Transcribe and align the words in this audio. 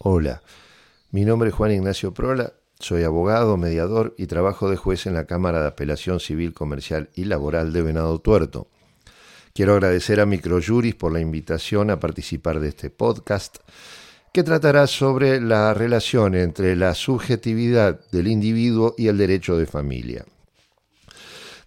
Hola, 0.00 0.42
mi 1.10 1.24
nombre 1.24 1.48
es 1.48 1.56
Juan 1.56 1.72
Ignacio 1.72 2.14
Prola, 2.14 2.52
soy 2.78 3.02
abogado, 3.02 3.56
mediador 3.56 4.14
y 4.16 4.28
trabajo 4.28 4.70
de 4.70 4.76
juez 4.76 5.06
en 5.06 5.14
la 5.14 5.26
Cámara 5.26 5.60
de 5.60 5.66
Apelación 5.66 6.20
Civil, 6.20 6.54
Comercial 6.54 7.10
y 7.16 7.24
Laboral 7.24 7.72
de 7.72 7.82
Venado 7.82 8.20
Tuerto. 8.20 8.68
Quiero 9.54 9.72
agradecer 9.72 10.20
a 10.20 10.26
Microjuris 10.26 10.94
por 10.94 11.12
la 11.12 11.18
invitación 11.18 11.90
a 11.90 11.98
participar 11.98 12.60
de 12.60 12.68
este 12.68 12.90
podcast 12.90 13.56
que 14.32 14.44
tratará 14.44 14.86
sobre 14.86 15.40
la 15.40 15.74
relación 15.74 16.36
entre 16.36 16.76
la 16.76 16.94
subjetividad 16.94 17.98
del 18.12 18.28
individuo 18.28 18.94
y 18.96 19.08
el 19.08 19.18
derecho 19.18 19.56
de 19.56 19.66
familia. 19.66 20.24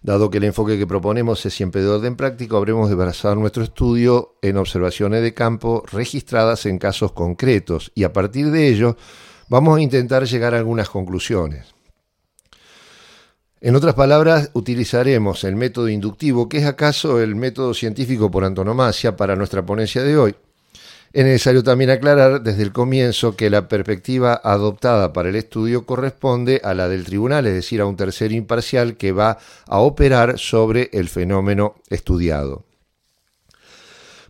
Dado 0.02 0.30
que 0.30 0.38
el 0.38 0.44
enfoque 0.44 0.78
que 0.78 0.86
proponemos 0.86 1.46
es 1.46 1.54
siempre 1.54 1.80
de 1.80 1.88
orden 1.88 2.16
práctico, 2.16 2.56
habremos 2.56 2.88
de 2.88 2.96
basar 2.96 3.36
nuestro 3.36 3.62
estudio 3.62 4.34
en 4.42 4.56
observaciones 4.56 5.22
de 5.22 5.32
campo 5.32 5.84
registradas 5.92 6.66
en 6.66 6.78
casos 6.78 7.12
concretos 7.12 7.92
y 7.94 8.02
a 8.02 8.12
partir 8.12 8.50
de 8.50 8.66
ello 8.66 8.96
vamos 9.48 9.78
a 9.78 9.80
intentar 9.80 10.24
llegar 10.24 10.54
a 10.54 10.58
algunas 10.58 10.88
conclusiones. 10.90 11.72
En 13.60 13.76
otras 13.76 13.94
palabras, 13.94 14.50
utilizaremos 14.54 15.44
el 15.44 15.54
método 15.54 15.88
inductivo, 15.88 16.48
que 16.48 16.58
es 16.58 16.64
acaso 16.64 17.20
el 17.20 17.36
método 17.36 17.72
científico 17.72 18.28
por 18.28 18.44
antonomasia 18.44 19.16
para 19.16 19.36
nuestra 19.36 19.64
ponencia 19.64 20.02
de 20.02 20.16
hoy, 20.16 20.34
es 21.12 21.24
necesario 21.24 21.62
también 21.62 21.90
aclarar 21.90 22.42
desde 22.42 22.62
el 22.62 22.72
comienzo 22.72 23.36
que 23.36 23.50
la 23.50 23.68
perspectiva 23.68 24.40
adoptada 24.42 25.12
para 25.12 25.28
el 25.28 25.36
estudio 25.36 25.84
corresponde 25.84 26.60
a 26.64 26.72
la 26.72 26.88
del 26.88 27.04
tribunal, 27.04 27.46
es 27.46 27.54
decir, 27.54 27.82
a 27.82 27.86
un 27.86 27.96
tercero 27.96 28.34
imparcial 28.34 28.96
que 28.96 29.12
va 29.12 29.38
a 29.66 29.78
operar 29.80 30.38
sobre 30.38 30.88
el 30.92 31.08
fenómeno 31.08 31.74
estudiado. 31.90 32.64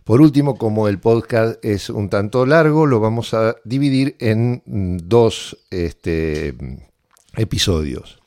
Por 0.03 0.19
último, 0.19 0.57
como 0.57 0.89
el 0.89 0.99
podcast 0.99 1.63
es 1.63 1.89
un 1.89 2.09
tanto 2.09 2.45
largo, 2.45 2.85
lo 2.85 2.99
vamos 2.99 3.33
a 3.33 3.55
dividir 3.63 4.17
en 4.19 4.61
dos 4.65 5.57
este, 5.71 6.53
episodios. 7.37 8.19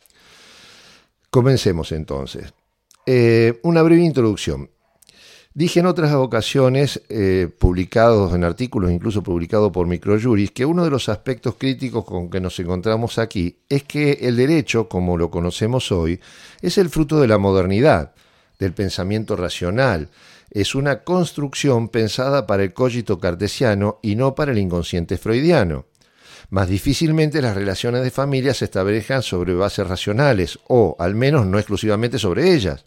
Comencemos 1.29 1.93
entonces. 1.93 2.55
Eh, 3.05 3.61
una 3.63 3.83
breve 3.83 4.03
introducción. 4.03 4.71
Dije 5.57 5.81
en 5.81 5.87
otras 5.87 6.13
ocasiones, 6.13 7.01
eh, 7.09 7.49
publicados 7.59 8.35
en 8.35 8.45
artículos, 8.45 8.93
incluso 8.93 9.23
publicados 9.23 9.73
por 9.73 9.87
Microjuris, 9.87 10.51
que 10.51 10.67
uno 10.67 10.85
de 10.85 10.91
los 10.91 11.09
aspectos 11.09 11.55
críticos 11.57 12.05
con 12.05 12.29
que 12.29 12.43
nos 12.43 12.61
encontramos 12.61 13.19
aquí 13.19 13.57
es 13.71 13.85
que 13.85 14.19
el 14.21 14.37
derecho, 14.37 14.87
como 14.87 15.17
lo 15.17 15.31
conocemos 15.31 15.91
hoy, 15.93 16.21
es 16.61 16.77
el 16.77 16.91
fruto 16.91 17.19
de 17.23 17.29
la 17.29 17.39
modernidad, 17.39 18.13
del 18.59 18.75
pensamiento 18.75 19.35
racional. 19.35 20.11
Es 20.51 20.75
una 20.75 21.05
construcción 21.05 21.89
pensada 21.89 22.47
para 22.47 22.63
el 22.63 22.75
cogito 22.75 23.19
cartesiano 23.19 23.99
y 24.03 24.15
no 24.15 24.35
para 24.35 24.53
el 24.53 24.59
inconsciente 24.59 25.17
freudiano. 25.17 25.87
Más 26.51 26.69
difícilmente 26.69 27.41
las 27.41 27.55
relaciones 27.55 28.03
de 28.03 28.11
familia 28.11 28.53
se 28.53 28.67
establecen 28.67 29.23
sobre 29.23 29.55
bases 29.55 29.89
racionales, 29.89 30.59
o 30.69 30.97
al 30.99 31.15
menos 31.15 31.47
no 31.47 31.59
exclusivamente 31.59 32.19
sobre 32.19 32.53
ellas. 32.53 32.85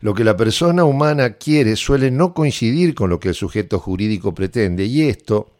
Lo 0.00 0.14
que 0.14 0.24
la 0.24 0.36
persona 0.36 0.84
humana 0.84 1.34
quiere 1.34 1.76
suele 1.76 2.10
no 2.10 2.34
coincidir 2.34 2.94
con 2.94 3.10
lo 3.10 3.20
que 3.20 3.28
el 3.28 3.34
sujeto 3.34 3.78
jurídico 3.78 4.34
pretende 4.34 4.84
y 4.84 5.02
esto, 5.02 5.53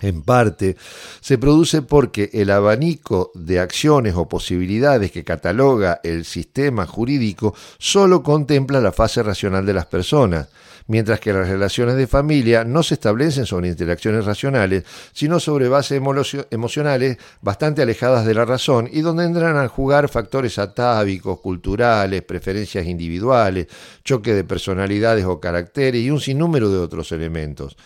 en 0.00 0.22
parte, 0.22 0.76
se 1.20 1.38
produce 1.38 1.82
porque 1.82 2.30
el 2.32 2.50
abanico 2.50 3.30
de 3.34 3.60
acciones 3.60 4.14
o 4.16 4.28
posibilidades 4.28 5.10
que 5.10 5.24
cataloga 5.24 6.00
el 6.04 6.24
sistema 6.24 6.86
jurídico 6.86 7.54
solo 7.78 8.22
contempla 8.22 8.80
la 8.80 8.92
fase 8.92 9.22
racional 9.22 9.66
de 9.66 9.74
las 9.74 9.86
personas, 9.86 10.48
mientras 10.86 11.20
que 11.20 11.32
las 11.32 11.48
relaciones 11.48 11.96
de 11.96 12.06
familia 12.06 12.64
no 12.64 12.82
se 12.82 12.94
establecen 12.94 13.46
sobre 13.46 13.68
interacciones 13.68 14.24
racionales, 14.24 14.84
sino 15.12 15.38
sobre 15.38 15.68
bases 15.68 16.00
emocionales 16.50 17.18
bastante 17.42 17.82
alejadas 17.82 18.26
de 18.26 18.34
la 18.34 18.44
razón 18.44 18.88
y 18.90 19.02
donde 19.02 19.24
entran 19.24 19.56
a 19.56 19.68
jugar 19.68 20.08
factores 20.08 20.58
atávicos, 20.58 21.40
culturales, 21.40 22.22
preferencias 22.22 22.86
individuales, 22.86 23.66
choque 24.02 24.34
de 24.34 24.44
personalidades 24.44 25.24
o 25.26 25.40
caracteres 25.40 26.02
y 26.02 26.10
un 26.10 26.20
sinnúmero 26.20 26.70
de 26.70 26.78
otros 26.78 27.12
elementos. 27.12 27.76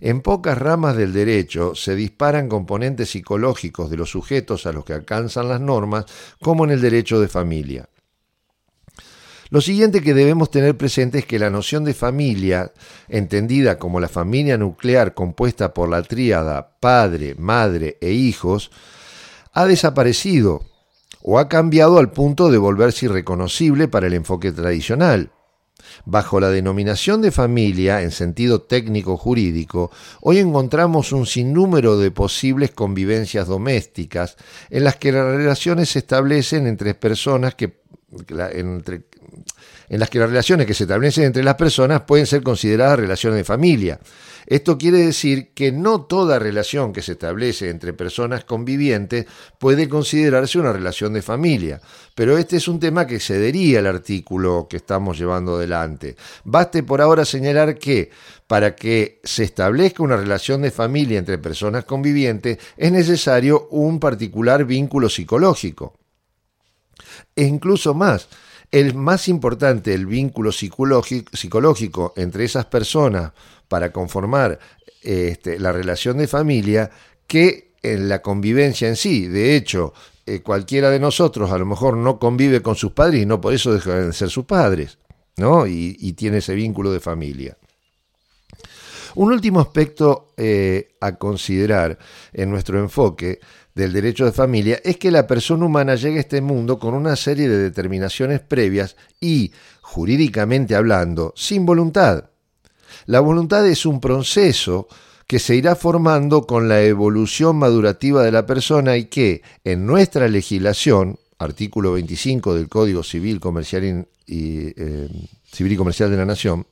En 0.00 0.20
pocas 0.20 0.58
ramas 0.58 0.96
del 0.96 1.12
derecho 1.12 1.74
se 1.74 1.94
disparan 1.94 2.48
componentes 2.48 3.10
psicológicos 3.10 3.90
de 3.90 3.96
los 3.96 4.10
sujetos 4.10 4.66
a 4.66 4.72
los 4.72 4.84
que 4.84 4.92
alcanzan 4.92 5.48
las 5.48 5.60
normas, 5.60 6.04
como 6.42 6.64
en 6.64 6.70
el 6.70 6.80
derecho 6.80 7.20
de 7.20 7.28
familia. 7.28 7.88
Lo 9.48 9.60
siguiente 9.60 10.02
que 10.02 10.12
debemos 10.12 10.50
tener 10.50 10.76
presente 10.76 11.20
es 11.20 11.26
que 11.26 11.38
la 11.38 11.50
noción 11.50 11.84
de 11.84 11.94
familia, 11.94 12.72
entendida 13.08 13.78
como 13.78 14.00
la 14.00 14.08
familia 14.08 14.58
nuclear 14.58 15.14
compuesta 15.14 15.72
por 15.72 15.88
la 15.88 16.02
tríada 16.02 16.76
padre, 16.80 17.36
madre 17.38 17.96
e 18.00 18.10
hijos, 18.10 18.72
ha 19.52 19.66
desaparecido 19.66 20.62
o 21.22 21.38
ha 21.38 21.48
cambiado 21.48 21.98
al 21.98 22.10
punto 22.10 22.50
de 22.50 22.58
volverse 22.58 23.06
irreconocible 23.06 23.86
para 23.86 24.08
el 24.08 24.14
enfoque 24.14 24.50
tradicional. 24.50 25.30
Bajo 26.04 26.40
la 26.40 26.50
denominación 26.50 27.22
de 27.22 27.30
familia, 27.30 28.02
en 28.02 28.10
sentido 28.10 28.62
técnico 28.62 29.16
jurídico, 29.16 29.90
hoy 30.20 30.38
encontramos 30.38 31.12
un 31.12 31.26
sinnúmero 31.26 31.98
de 31.98 32.10
posibles 32.10 32.70
convivencias 32.70 33.46
domésticas 33.46 34.36
en 34.70 34.84
las 34.84 34.96
que 34.96 35.12
las 35.12 35.24
relaciones 35.24 35.90
se 35.90 36.00
establecen 36.00 36.66
entre 36.66 36.94
personas 36.94 37.54
que 37.54 37.80
en 39.88 40.00
las 40.00 40.10
que 40.10 40.18
las 40.18 40.28
relaciones 40.28 40.66
que 40.66 40.74
se 40.74 40.84
establecen 40.84 41.24
entre 41.24 41.44
las 41.44 41.54
personas 41.54 42.02
pueden 42.02 42.26
ser 42.26 42.42
consideradas 42.42 42.98
relaciones 42.98 43.38
de 43.38 43.44
familia. 43.44 44.00
Esto 44.46 44.78
quiere 44.78 44.98
decir 44.98 45.50
que 45.54 45.72
no 45.72 46.02
toda 46.02 46.38
relación 46.38 46.92
que 46.92 47.02
se 47.02 47.12
establece 47.12 47.68
entre 47.68 47.92
personas 47.92 48.44
convivientes 48.44 49.26
puede 49.58 49.88
considerarse 49.88 50.58
una 50.58 50.72
relación 50.72 51.12
de 51.12 51.22
familia, 51.22 51.80
pero 52.14 52.38
este 52.38 52.56
es 52.56 52.68
un 52.68 52.78
tema 52.78 53.06
que 53.06 53.18
cedería 53.18 53.80
al 53.80 53.86
artículo 53.86 54.68
que 54.70 54.76
estamos 54.76 55.18
llevando 55.18 55.56
adelante. 55.56 56.16
Baste 56.44 56.82
por 56.82 57.00
ahora 57.00 57.24
señalar 57.24 57.76
que 57.78 58.10
para 58.46 58.76
que 58.76 59.20
se 59.24 59.42
establezca 59.42 60.02
una 60.02 60.16
relación 60.16 60.62
de 60.62 60.70
familia 60.70 61.18
entre 61.18 61.38
personas 61.38 61.84
convivientes 61.84 62.58
es 62.76 62.92
necesario 62.92 63.66
un 63.70 63.98
particular 63.98 64.64
vínculo 64.64 65.08
psicológico. 65.08 65.94
E 67.34 67.44
incluso 67.44 67.94
más, 67.94 68.28
el 68.70 68.94
más 68.94 69.28
importante, 69.28 69.94
el 69.94 70.06
vínculo 70.06 70.52
psicológico 70.52 72.12
entre 72.16 72.44
esas 72.44 72.66
personas 72.66 73.32
para 73.68 73.92
conformar 73.92 74.58
este, 75.02 75.58
la 75.58 75.72
relación 75.72 76.18
de 76.18 76.26
familia 76.26 76.90
que 77.26 77.72
en 77.82 78.08
la 78.08 78.22
convivencia 78.22 78.88
en 78.88 78.96
sí. 78.96 79.28
De 79.28 79.56
hecho, 79.56 79.92
eh, 80.26 80.40
cualquiera 80.42 80.90
de 80.90 80.98
nosotros 80.98 81.52
a 81.52 81.58
lo 81.58 81.66
mejor 81.66 81.96
no 81.96 82.18
convive 82.18 82.60
con 82.60 82.74
sus 82.74 82.92
padres 82.92 83.22
y 83.22 83.26
no 83.26 83.40
por 83.40 83.54
eso 83.54 83.72
dejan 83.72 84.08
de 84.08 84.12
ser 84.12 84.28
sus 84.28 84.44
padres, 84.44 84.98
¿no? 85.36 85.66
Y, 85.66 86.12
tiene 86.14 86.38
ese 86.38 86.54
vínculo 86.54 86.90
de 86.90 87.00
familia. 87.00 87.56
Un 89.16 89.32
último 89.32 89.60
aspecto 89.60 90.34
eh, 90.36 90.94
a 91.00 91.16
considerar 91.16 91.98
en 92.34 92.50
nuestro 92.50 92.78
enfoque 92.78 93.40
del 93.74 93.94
derecho 93.94 94.26
de 94.26 94.32
familia 94.32 94.78
es 94.84 94.98
que 94.98 95.10
la 95.10 95.26
persona 95.26 95.64
humana 95.64 95.94
llega 95.94 96.18
a 96.18 96.20
este 96.20 96.42
mundo 96.42 96.78
con 96.78 96.92
una 96.92 97.16
serie 97.16 97.48
de 97.48 97.56
determinaciones 97.56 98.40
previas 98.40 98.94
y, 99.18 99.52
jurídicamente 99.80 100.74
hablando, 100.74 101.32
sin 101.34 101.64
voluntad. 101.64 102.28
La 103.06 103.20
voluntad 103.20 103.66
es 103.66 103.86
un 103.86 104.00
proceso 104.00 104.86
que 105.26 105.38
se 105.38 105.56
irá 105.56 105.76
formando 105.76 106.46
con 106.46 106.68
la 106.68 106.82
evolución 106.82 107.56
madurativa 107.56 108.22
de 108.22 108.32
la 108.32 108.44
persona 108.44 108.98
y 108.98 109.06
que, 109.06 109.40
en 109.64 109.86
nuestra 109.86 110.28
legislación, 110.28 111.18
artículo 111.38 111.94
25 111.94 112.54
del 112.54 112.68
Código 112.68 113.02
Civil, 113.02 113.40
Comercial 113.40 114.06
y, 114.26 114.74
eh, 114.76 115.08
Civil 115.50 115.72
y 115.72 115.76
Comercial 115.76 116.10
de 116.10 116.18
la 116.18 116.26
Nación, 116.26 116.66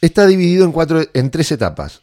está 0.00 0.26
dividido 0.26 0.72
en, 1.14 1.30
tres 1.30 1.52
etapas. 1.52 2.02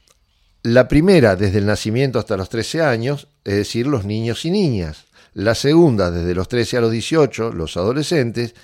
La 0.63 0.87
primera 0.87 1.35
desde 1.35 1.59
el 1.59 1.65
nacimiento 1.65 2.19
hasta 2.19 2.37
los 2.37 2.49
13 2.49 2.81
años, 2.81 3.27
es 3.43 3.55
decir, 3.55 3.87
los 3.87 4.05
niños 4.05 4.45
y 4.45 4.51
niñas. 4.51 5.05
La 5.33 5.55
segunda 5.55 6.11
desde 6.11 6.35
los 6.35 6.47
13 6.47 6.77
a 6.77 6.81
los 6.81 6.91
18, 6.91 7.51
los 7.53 7.77
adolescentes. 7.77 8.55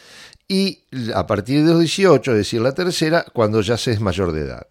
Y 0.48 0.84
a 1.14 1.26
partir 1.26 1.64
de 1.64 1.72
los 1.72 1.80
18, 1.80 2.32
es 2.32 2.38
decir, 2.38 2.62
la 2.62 2.74
tercera, 2.74 3.26
cuando 3.34 3.62
ya 3.62 3.78
se 3.78 3.92
es 3.92 4.02
mayor 4.02 4.32
de 4.32 4.42
edad. 4.42 4.68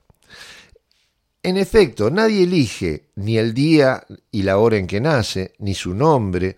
En 1.42 1.56
efecto, 1.56 2.10
nadie 2.10 2.44
elige 2.44 3.10
ni 3.16 3.38
el 3.38 3.52
día 3.52 4.04
y 4.30 4.42
la 4.42 4.58
hora 4.58 4.76
en 4.76 4.86
que 4.86 5.00
nace, 5.00 5.54
ni 5.58 5.74
su 5.74 5.94
nombre, 5.94 6.56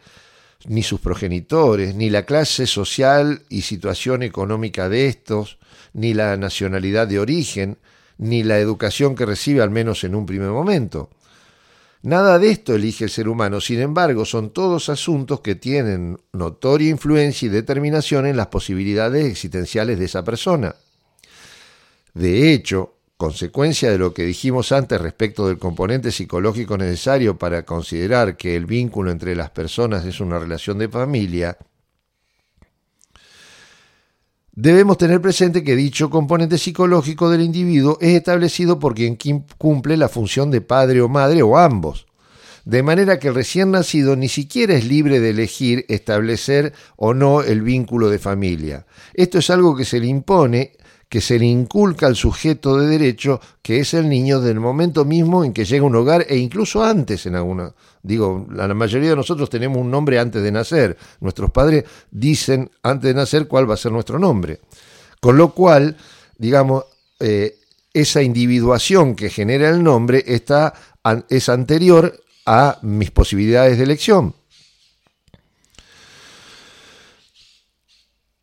ni 0.67 0.83
sus 0.83 1.01
progenitores, 1.01 1.95
ni 1.95 2.11
la 2.11 2.25
clase 2.25 2.67
social 2.67 3.43
y 3.49 3.63
situación 3.63 4.23
económica 4.23 4.89
de 4.89 5.09
estos, 5.09 5.59
ni 5.93 6.15
la 6.15 6.37
nacionalidad 6.37 7.07
de 7.07 7.19
origen, 7.19 7.79
ni 8.19 8.43
la 8.43 8.59
educación 8.59 9.15
que 9.15 9.27
recibe 9.27 9.63
al 9.63 9.71
menos 9.71 10.05
en 10.05 10.15
un 10.15 10.27
primer 10.27 10.51
momento. 10.51 11.11
Nada 12.03 12.39
de 12.39 12.51
esto 12.51 12.75
elige 12.75 13.05
el 13.05 13.11
ser 13.11 13.29
humano, 13.29 13.61
sin 13.61 13.81
embargo, 13.81 14.27
son 14.27 14.51
todos 14.51 14.91
asuntos 14.91 15.41
que 15.41 15.55
tienen 15.55 16.19
notoria 16.33 16.91
influencia 16.91 17.47
y 17.47 17.49
determinación 17.49 18.27
en 18.27 18.37
las 18.37 18.49
posibilidades 18.49 19.25
existenciales 19.25 19.99
de 19.99 20.05
esa 20.05 20.23
persona. 20.23 20.75
De 22.13 22.53
hecho, 22.53 22.94
consecuencia 23.25 23.91
de 23.91 23.97
lo 23.97 24.13
que 24.13 24.23
dijimos 24.23 24.71
antes 24.71 25.01
respecto 25.01 25.47
del 25.47 25.59
componente 25.59 26.13
psicológico 26.13 26.77
necesario 26.77 27.39
para 27.39 27.65
considerar 27.65 28.37
que 28.37 28.55
el 28.55 28.67
vínculo 28.67 29.11
entre 29.11 29.35
las 29.35 29.49
personas 29.49 30.05
es 30.05 30.21
una 30.21 30.39
relación 30.39 30.77
de 30.77 30.91
familia, 30.91 31.57
debemos 34.53 34.99
tener 34.99 35.23
presente 35.23 35.65
que 35.65 35.75
dicho 35.75 36.11
componente 36.11 36.59
psicológico 36.59 37.31
del 37.31 37.41
individuo 37.41 37.97
es 37.99 38.15
establecido 38.15 38.79
por 38.79 38.95
quien 38.95 39.17
cumple 39.57 39.97
la 39.97 40.11
función 40.11 40.51
de 40.51 40.61
padre 40.61 41.01
o 41.01 41.09
madre 41.09 41.43
o 41.43 41.57
ambos 41.57 42.07
de 42.67 42.83
manera 42.83 43.19
que 43.19 43.29
el 43.29 43.35
recién 43.35 43.71
nacido 43.71 44.17
ni 44.17 44.29
siquiera 44.29 44.75
es 44.75 44.87
libre 44.87 45.21
de 45.21 45.31
elegir 45.31 45.87
establecer 45.89 46.73
o 46.97 47.13
no 47.13 47.43
el 47.43 47.61
vínculo 47.61 48.09
de 48.09 48.19
familia. 48.19 48.87
Esto 49.13 49.39
es 49.39 49.51
algo 49.51 49.77
que 49.77 49.85
se 49.85 50.01
le 50.01 50.07
impone, 50.07 50.73
que 51.15 51.21
se 51.21 51.39
le 51.39 51.47
inculca 51.47 52.09
al 52.09 52.17
sujeto 52.17 52.77
de 52.77 52.89
derecho, 52.89 53.41
que 53.63 53.79
es 53.79 53.95
el 53.95 54.09
niño 54.09 54.41
del 54.41 54.59
momento 54.59 55.05
mismo 55.05 55.45
en 55.45 55.53
que 55.53 55.65
llega 55.65 55.85
a 55.85 55.87
un 55.87 55.95
hogar 55.95 56.27
e 56.29 56.37
incluso 56.37 56.83
antes 56.83 57.25
en 57.27 57.37
alguna. 57.37 57.73
Digo, 58.03 58.49
la 58.51 58.67
mayoría 58.75 59.11
de 59.11 59.15
nosotros 59.15 59.49
tenemos 59.49 59.79
un 59.79 59.93
nombre 59.93 60.19
antes 60.19 60.43
de 60.43 60.51
nacer. 60.51 60.99
Nuestros 61.21 61.53
padres 61.53 61.85
dicen 62.11 62.69
antes 62.83 63.07
de 63.07 63.15
nacer 63.15 63.47
cuál 63.47 63.71
va 63.71 63.75
a 63.75 63.77
ser 63.77 63.93
nuestro 63.93 64.19
nombre. 64.19 64.59
Con 65.21 65.37
lo 65.37 65.55
cual, 65.55 65.97
digamos, 66.37 66.83
eh, 67.21 67.59
esa 67.93 68.21
individuación 68.21 69.15
que 69.15 69.31
genera 69.31 69.69
el 69.69 69.85
nombre 69.85 70.25
está, 70.27 70.75
es 71.29 71.49
anterior 71.49 72.13
a 72.45 72.81
mis 72.83 73.13
posibilidades 73.13 73.79
de 73.79 73.85
elección. 73.85 74.35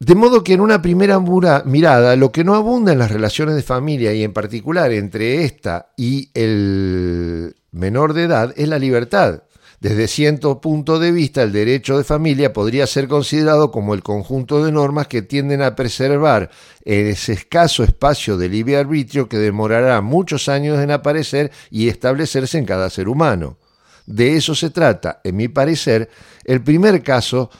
De 0.01 0.15
modo 0.15 0.43
que 0.43 0.53
en 0.53 0.61
una 0.61 0.81
primera 0.81 1.19
mirada, 1.63 2.15
lo 2.15 2.31
que 2.31 2.43
no 2.43 2.55
abunda 2.55 2.91
en 2.91 2.97
las 2.97 3.11
relaciones 3.11 3.53
de 3.53 3.61
familia 3.61 4.11
y 4.13 4.23
en 4.23 4.33
particular 4.33 4.91
entre 4.91 5.43
esta 5.43 5.91
y 5.95 6.31
el 6.33 7.55
menor 7.69 8.13
de 8.13 8.23
edad 8.23 8.51
es 8.57 8.67
la 8.67 8.79
libertad. 8.79 9.43
Desde 9.79 10.07
cierto 10.07 10.59
punto 10.59 10.97
de 10.97 11.11
vista, 11.11 11.43
el 11.43 11.51
derecho 11.51 11.99
de 11.99 12.03
familia 12.03 12.51
podría 12.51 12.87
ser 12.87 13.07
considerado 13.07 13.69
como 13.69 13.93
el 13.93 14.01
conjunto 14.01 14.65
de 14.65 14.71
normas 14.71 15.05
que 15.05 15.21
tienden 15.21 15.61
a 15.61 15.75
preservar 15.75 16.49
ese 16.83 17.33
escaso 17.33 17.83
espacio 17.83 18.37
de 18.37 18.49
libre 18.49 18.77
arbitrio 18.77 19.29
que 19.29 19.37
demorará 19.37 20.01
muchos 20.01 20.49
años 20.49 20.79
en 20.79 20.89
aparecer 20.89 21.51
y 21.69 21.89
establecerse 21.89 22.57
en 22.57 22.65
cada 22.65 22.89
ser 22.89 23.07
humano. 23.07 23.59
De 24.07 24.35
eso 24.35 24.55
se 24.55 24.71
trata, 24.71 25.21
en 25.23 25.35
mi 25.35 25.47
parecer, 25.47 26.09
el 26.43 26.63
primer 26.63 27.03
caso 27.03 27.51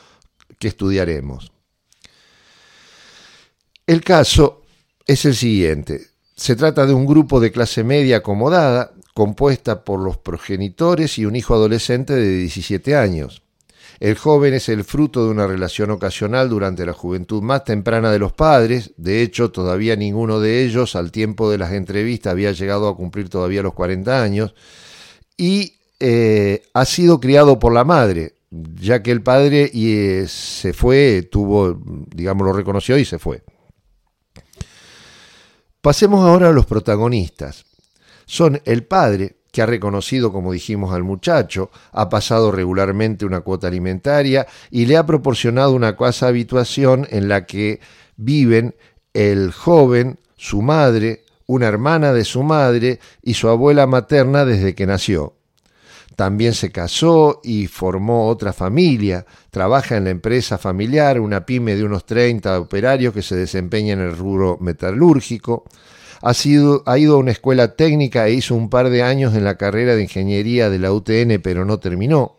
que 0.58 0.70
estudiaremos. 0.70 1.51
El 3.92 4.06
caso 4.06 4.62
es 5.06 5.26
el 5.26 5.36
siguiente. 5.36 6.00
Se 6.38 6.56
trata 6.56 6.86
de 6.86 6.94
un 6.94 7.06
grupo 7.06 7.42
de 7.42 7.52
clase 7.52 7.84
media 7.84 8.20
acomodada, 8.20 8.94
compuesta 9.14 9.84
por 9.84 10.00
los 10.00 10.18
progenitores 10.18 11.18
y 11.18 11.26
un 11.26 11.36
hijo 11.36 11.56
adolescente 11.56 12.14
de 12.14 12.38
17 12.38 12.96
años. 12.96 13.42
El 14.00 14.16
joven 14.16 14.54
es 14.54 14.70
el 14.70 14.86
fruto 14.86 15.26
de 15.26 15.32
una 15.32 15.46
relación 15.46 15.92
ocasional 15.92 16.48
durante 16.48 16.86
la 16.86 16.94
juventud 16.94 17.42
más 17.42 17.66
temprana 17.66 18.14
de 18.14 18.20
los 18.20 18.32
padres, 18.32 18.92
de 18.96 19.24
hecho 19.24 19.52
todavía 19.52 19.98
ninguno 19.98 20.40
de 20.40 20.64
ellos 20.64 20.96
al 20.96 21.12
tiempo 21.12 21.52
de 21.52 21.58
las 21.58 21.74
entrevistas 21.74 22.32
había 22.32 22.54
llegado 22.54 22.88
a 22.88 22.96
cumplir 22.96 23.28
todavía 23.28 23.62
los 23.62 23.74
40 23.74 24.24
años, 24.24 24.56
y 25.36 25.74
eh, 26.00 26.64
ha 26.74 26.86
sido 26.86 27.20
criado 27.20 27.60
por 27.60 27.74
la 27.74 27.84
madre, 27.84 28.36
ya 28.50 29.04
que 29.04 29.12
el 29.12 29.22
padre 29.22 29.70
y, 29.74 30.26
se 30.28 30.72
fue, 30.72 31.28
tuvo, 31.30 31.78
digamos, 32.16 32.48
lo 32.48 32.54
reconoció 32.54 32.98
y 32.98 33.04
se 33.04 33.20
fue. 33.20 33.44
Pasemos 35.82 36.24
ahora 36.24 36.50
a 36.50 36.52
los 36.52 36.68
protagonistas. 36.68 37.66
Son 38.26 38.62
el 38.66 38.84
padre, 38.84 39.38
que 39.52 39.64
ha 39.64 39.66
reconocido, 39.66 40.32
como 40.32 40.54
dijimos, 40.54 40.94
al 40.94 41.04
muchacho, 41.04 41.72
ha 41.92 42.08
pasado 42.08 42.52
regularmente 42.52 43.26
una 43.26 43.42
cuota 43.42 43.68
alimentaria 43.68 44.46
y 44.70 44.86
le 44.86 44.96
ha 44.96 45.06
proporcionado 45.08 45.74
una 45.74 45.98
casa 45.98 46.28
habituación 46.28 47.08
en 47.10 47.28
la 47.28 47.48
que 47.48 47.82
viven 48.16 48.76
el 49.14 49.52
joven, 49.52 50.20
su 50.38 50.62
madre, 50.62 51.24
una 51.48 51.68
hermana 51.68 52.14
de 52.14 52.26
su 52.26 52.44
madre 52.44 53.00
y 53.24 53.34
su 53.34 53.50
abuela 53.50 53.88
materna 53.88 54.46
desde 54.46 54.76
que 54.76 54.86
nació. 54.86 55.34
También 56.16 56.54
se 56.54 56.72
casó 56.72 57.40
y 57.44 57.68
formó 57.68 58.28
otra 58.28 58.54
familia. 58.54 59.26
Trabaja 59.50 59.98
en 59.98 60.04
la 60.06 60.10
empresa 60.10 60.58
familiar, 60.58 61.20
una 61.20 61.46
pyme 61.46 61.76
de 61.76 61.84
unos 61.84 62.06
30 62.06 62.60
operarios 62.60 63.14
que 63.14 63.22
se 63.22 63.36
desempeña 63.36 63.94
en 63.94 64.02
el 64.02 64.18
rubro 64.18 64.58
metalúrgico. 64.60 65.64
Ha, 66.22 66.34
sido, 66.34 66.84
ha 66.86 66.98
ido 66.98 67.16
a 67.16 67.20
una 67.20 67.32
escuela 67.32 67.76
técnica 67.76 68.28
e 68.28 68.34
hizo 68.34 68.56
un 68.56 68.70
par 68.70 68.90
de 68.90 69.02
años 69.02 69.34
en 69.36 69.44
la 69.44 69.58
carrera 69.58 69.96
de 69.96 70.04
ingeniería 70.04 70.70
de 70.70 70.80
la 70.80 70.94
UTN, 70.94 71.42
pero 71.42 71.66
no 71.66 71.80
terminó. 71.80 72.38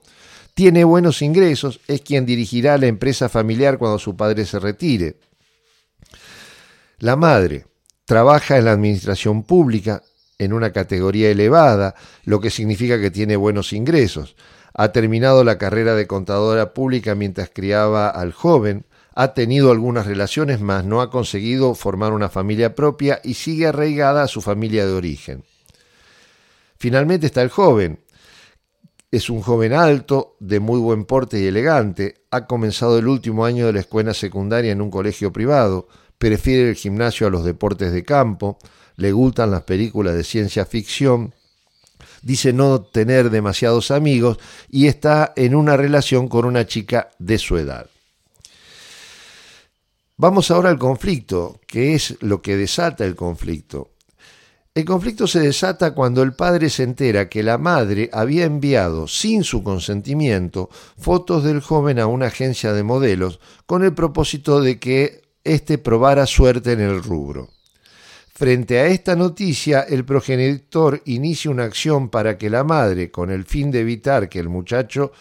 Tiene 0.54 0.84
buenos 0.84 1.22
ingresos, 1.22 1.80
es 1.88 2.02
quien 2.02 2.26
dirigirá 2.26 2.76
la 2.76 2.86
empresa 2.86 3.28
familiar 3.28 3.78
cuando 3.78 3.98
su 3.98 4.16
padre 4.16 4.44
se 4.44 4.58
retire. 4.58 5.16
La 6.98 7.16
madre 7.16 7.66
trabaja 8.04 8.58
en 8.58 8.66
la 8.66 8.72
administración 8.72 9.44
pública, 9.44 10.02
en 10.44 10.52
una 10.52 10.72
categoría 10.72 11.30
elevada, 11.30 11.94
lo 12.24 12.40
que 12.40 12.50
significa 12.50 13.00
que 13.00 13.10
tiene 13.10 13.36
buenos 13.36 13.72
ingresos. 13.72 14.36
Ha 14.74 14.92
terminado 14.92 15.44
la 15.44 15.58
carrera 15.58 15.94
de 15.94 16.06
contadora 16.06 16.72
pública 16.72 17.14
mientras 17.14 17.50
criaba 17.52 18.08
al 18.08 18.32
joven, 18.32 18.86
ha 19.14 19.34
tenido 19.34 19.70
algunas 19.70 20.06
relaciones, 20.06 20.60
mas 20.60 20.84
no 20.84 21.00
ha 21.00 21.10
conseguido 21.10 21.74
formar 21.74 22.12
una 22.12 22.28
familia 22.28 22.74
propia 22.74 23.20
y 23.22 23.34
sigue 23.34 23.66
arraigada 23.66 24.22
a 24.22 24.28
su 24.28 24.40
familia 24.40 24.86
de 24.86 24.92
origen. 24.92 25.44
Finalmente 26.78 27.26
está 27.26 27.42
el 27.42 27.50
joven. 27.50 28.00
Es 29.10 29.28
un 29.28 29.42
joven 29.42 29.74
alto, 29.74 30.36
de 30.40 30.58
muy 30.58 30.80
buen 30.80 31.04
porte 31.04 31.38
y 31.38 31.46
elegante, 31.46 32.24
ha 32.30 32.46
comenzado 32.46 32.98
el 32.98 33.06
último 33.06 33.44
año 33.44 33.66
de 33.66 33.74
la 33.74 33.80
escuela 33.80 34.14
secundaria 34.14 34.72
en 34.72 34.80
un 34.80 34.90
colegio 34.90 35.32
privado, 35.32 35.86
prefiere 36.16 36.70
el 36.70 36.76
gimnasio 36.76 37.26
a 37.26 37.30
los 37.30 37.44
deportes 37.44 37.92
de 37.92 38.04
campo, 38.04 38.58
le 38.96 39.12
gustan 39.12 39.50
las 39.50 39.62
películas 39.62 40.14
de 40.14 40.24
ciencia 40.24 40.64
ficción, 40.64 41.34
dice 42.22 42.52
no 42.52 42.82
tener 42.82 43.30
demasiados 43.30 43.90
amigos 43.90 44.38
y 44.70 44.86
está 44.86 45.32
en 45.36 45.54
una 45.54 45.76
relación 45.76 46.28
con 46.28 46.44
una 46.44 46.66
chica 46.66 47.10
de 47.18 47.38
su 47.38 47.56
edad. 47.56 47.86
Vamos 50.16 50.50
ahora 50.50 50.70
al 50.70 50.78
conflicto, 50.78 51.60
que 51.66 51.94
es 51.94 52.16
lo 52.20 52.42
que 52.42 52.56
desata 52.56 53.04
el 53.04 53.16
conflicto. 53.16 53.90
El 54.74 54.86
conflicto 54.86 55.26
se 55.26 55.40
desata 55.40 55.94
cuando 55.94 56.22
el 56.22 56.32
padre 56.32 56.70
se 56.70 56.84
entera 56.84 57.28
que 57.28 57.42
la 57.42 57.58
madre 57.58 58.08
había 58.10 58.46
enviado 58.46 59.06
sin 59.06 59.44
su 59.44 59.62
consentimiento 59.62 60.70
fotos 60.96 61.44
del 61.44 61.60
joven 61.60 61.98
a 61.98 62.06
una 62.06 62.28
agencia 62.28 62.72
de 62.72 62.82
modelos 62.82 63.38
con 63.66 63.84
el 63.84 63.92
propósito 63.92 64.62
de 64.62 64.78
que 64.78 65.22
éste 65.44 65.76
probara 65.76 66.24
suerte 66.24 66.72
en 66.72 66.80
el 66.80 67.02
rubro. 67.02 67.50
Frente 68.34 68.80
a 68.80 68.86
esta 68.86 69.14
noticia, 69.14 69.82
el 69.82 70.06
progenitor 70.06 71.02
inicia 71.04 71.50
una 71.50 71.64
acción 71.64 72.08
para 72.08 72.38
que 72.38 72.48
la 72.48 72.64
madre, 72.64 73.10
con 73.10 73.30
el 73.30 73.44
fin 73.44 73.70
de 73.70 73.80
evitar 73.80 74.28
que 74.30 74.38
el 74.38 74.48
muchacho 74.48 75.12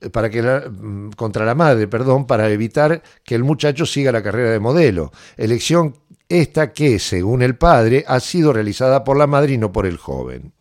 eh, 0.00 0.10
para 0.10 0.28
que 0.28 0.42
mm, 0.42 1.10
contra 1.10 1.44
la 1.44 1.54
madre, 1.54 1.86
perdón, 1.86 2.26
para 2.26 2.50
evitar 2.50 3.02
que 3.24 3.36
el 3.36 3.44
muchacho 3.44 3.86
siga 3.86 4.10
la 4.10 4.22
carrera 4.22 4.50
de 4.50 4.58
modelo. 4.58 5.12
Elección 5.36 5.94
esta 6.28 6.72
que, 6.72 6.98
según 6.98 7.42
el 7.42 7.56
padre, 7.56 8.04
ha 8.06 8.18
sido 8.18 8.52
realizada 8.52 9.04
por 9.04 9.16
la 9.16 9.28
madre 9.28 9.54
y 9.54 9.58
no 9.58 9.72
por 9.72 9.86
el 9.86 9.96
joven. 9.96 10.52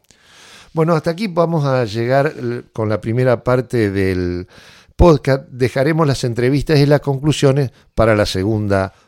Bueno, 0.73 0.93
hasta 0.93 1.11
aquí 1.11 1.27
vamos 1.27 1.65
a 1.65 1.85
llegar 1.85 2.33
con 2.71 2.87
la 2.87 3.01
primera 3.01 3.43
parte 3.43 3.89
del 3.89 4.47
podcast. 4.95 5.47
Dejaremos 5.49 6.05
las 6.05 6.23
entrevistas 6.23 6.77
y 6.79 6.85
las 6.85 6.99
conclusiones 6.99 7.71
para 7.95 8.15
la 8.15 8.25
segunda 8.25 8.89
parte. 8.89 9.04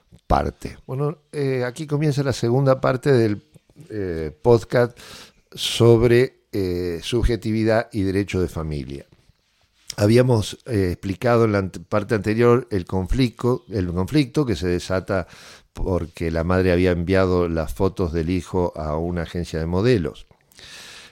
Bueno, 0.86 1.20
eh, 1.32 1.64
aquí 1.66 1.88
comienza 1.88 2.24
la 2.24 2.34
segunda 2.34 2.82
parte 2.82 3.12
del 3.12 3.42
eh, 3.90 4.32
podcast 4.42 4.98
sobre 5.54 6.42
eh, 6.52 7.00
subjetividad 7.02 7.90
y 7.92 8.02
derecho 8.04 8.42
de 8.42 8.50
familia. 8.50 9.06
Habíamos 9.96 10.60
explicado 10.68 11.46
en 11.46 11.54
la 11.54 11.72
parte 11.90 12.14
anterior 12.14 12.68
el 12.70 12.86
conflicto, 12.86 13.64
el 13.70 13.88
conflicto 13.88 14.46
que 14.46 14.56
se 14.56 14.68
desata 14.68 15.28
porque 15.74 16.30
la 16.30 16.44
madre 16.44 16.72
había 16.72 16.92
enviado 16.92 17.50
las 17.50 17.74
fotos 17.74 18.14
del 18.14 18.30
hijo 18.30 18.74
a 18.76 18.96
una 18.98 19.24
agencia 19.24 19.60
de 19.60 19.66
modelos. 19.66 20.28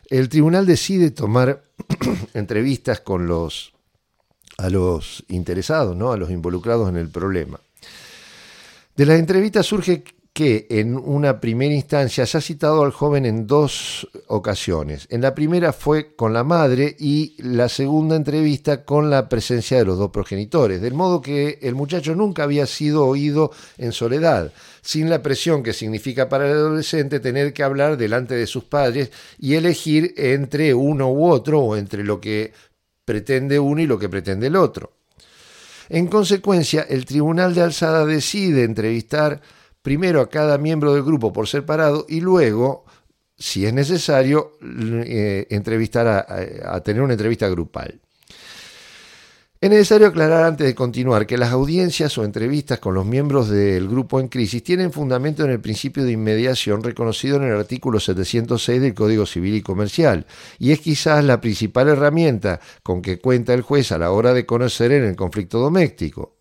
El 0.08 0.30
tribunal 0.30 0.68
decide 0.68 1.10
tomar 1.10 1.64
entrevistas 2.36 3.00
con 3.00 3.26
los 3.26 3.74
a 4.58 4.70
los 4.70 5.26
interesados, 5.28 5.96
¿no? 5.96 6.12
a 6.12 6.18
los 6.18 6.30
involucrados 6.30 6.90
en 6.90 6.98
el 6.98 7.10
problema. 7.10 7.60
De 8.96 9.06
las 9.06 9.20
entrevistas 9.20 9.66
surge 9.66 10.06
que 10.32 10.68
en 10.70 10.96
una 10.96 11.42
primera 11.42 11.74
instancia 11.74 12.26
se 12.26 12.38
ha 12.38 12.42
citado 12.42 12.82
al 12.82 12.92
joven 12.92 13.26
en 13.26 13.46
dos 13.46 14.08
ocasiones. 14.28 15.06
En 15.10 15.20
la 15.22 15.36
primera 15.36 15.74
fue 15.74 16.16
con 16.16 16.32
la 16.32 16.46
madre 16.46 16.96
y 16.98 17.36
la 17.40 17.68
segunda 17.68 18.16
entrevista 18.16 18.86
con 18.86 19.10
la 19.10 19.28
presencia 19.28 19.78
de 19.78 19.84
los 19.84 19.98
dos 19.98 20.12
progenitores, 20.12 20.80
del 20.80 20.94
modo 20.94 21.22
que 21.22 21.60
el 21.62 21.76
muchacho 21.76 22.16
nunca 22.16 22.44
había 22.44 22.66
sido 22.68 23.06
oído 23.06 23.52
en 23.78 23.92
soledad, 23.92 24.54
sin 24.82 25.10
la 25.10 25.22
presión 25.22 25.62
que 25.62 25.74
significa 25.74 26.30
para 26.30 26.46
el 26.46 26.54
adolescente 26.54 27.20
tener 27.20 27.52
que 27.52 27.64
hablar 27.64 27.98
delante 27.98 28.36
de 28.36 28.48
sus 28.48 28.64
padres 28.64 29.12
y 29.38 29.56
elegir 29.56 30.14
entre 30.16 30.74
uno 30.74 31.12
u 31.12 31.28
otro 31.28 31.60
o 31.60 31.76
entre 31.76 32.02
lo 32.06 32.22
que 32.22 32.54
pretende 33.04 33.60
uno 33.60 33.82
y 33.82 33.88
lo 33.88 34.00
que 34.00 34.08
pretende 34.08 34.48
el 34.48 34.56
otro. 34.56 34.94
En 35.90 36.08
consecuencia, 36.08 36.86
el 36.90 37.06
Tribunal 37.06 37.54
de 37.54 37.62
Alzada 37.62 38.06
decide 38.06 38.64
entrevistar 38.64 39.42
primero 39.82 40.22
a 40.22 40.30
cada 40.30 40.58
miembro 40.58 40.94
del 40.94 41.04
grupo 41.04 41.32
por 41.32 41.48
separado 41.48 42.06
y 42.10 42.22
luego, 42.22 42.86
si 43.38 43.66
es 43.66 43.74
necesario, 43.74 44.54
eh, 44.62 45.46
entrevistar 45.50 46.08
a, 46.08 46.82
tener 46.82 47.04
una 47.04 47.14
entrevista 47.14 47.48
grupal. 47.50 48.02
Es 49.62 49.70
necesario 49.70 50.08
aclarar 50.08 50.44
antes 50.44 50.68
de 50.68 50.76
continuar 50.76 51.26
que 51.26 51.38
las 51.38 51.52
audiencias 51.52 52.18
o 52.18 52.26
entrevistas 52.26 52.80
con 52.80 52.94
los 52.94 53.06
miembros 53.06 53.50
del 53.50 53.88
grupo 53.88 54.20
en 54.20 54.28
crisis 54.28 54.62
tienen 54.62 54.92
fundamento 54.92 55.46
en 55.46 55.50
el 55.50 55.62
principio 55.62 56.04
de 56.04 56.12
inmediación 56.12 56.84
reconocido 56.84 57.38
en 57.38 57.44
el 57.44 57.58
artículo 57.58 58.02
706 58.02 58.82
del 58.82 58.94
Código 58.94 59.26
Civil 59.26 59.56
y 59.56 59.62
Comercial, 59.62 60.26
y 60.60 60.72
es 60.72 60.82
quizás 60.82 61.24
la 61.24 61.40
principal 61.40 61.88
herramienta 61.88 62.60
con 62.84 63.02
que 63.02 63.18
cuenta 63.20 63.54
el 63.54 63.62
juez 63.62 63.94
a 63.94 63.98
la 63.98 64.12
hora 64.12 64.34
de 64.34 64.46
conocer 64.46 64.92
en 64.92 65.06
el 65.06 65.16
conflicto 65.16 65.60
doméstico. 65.60 66.35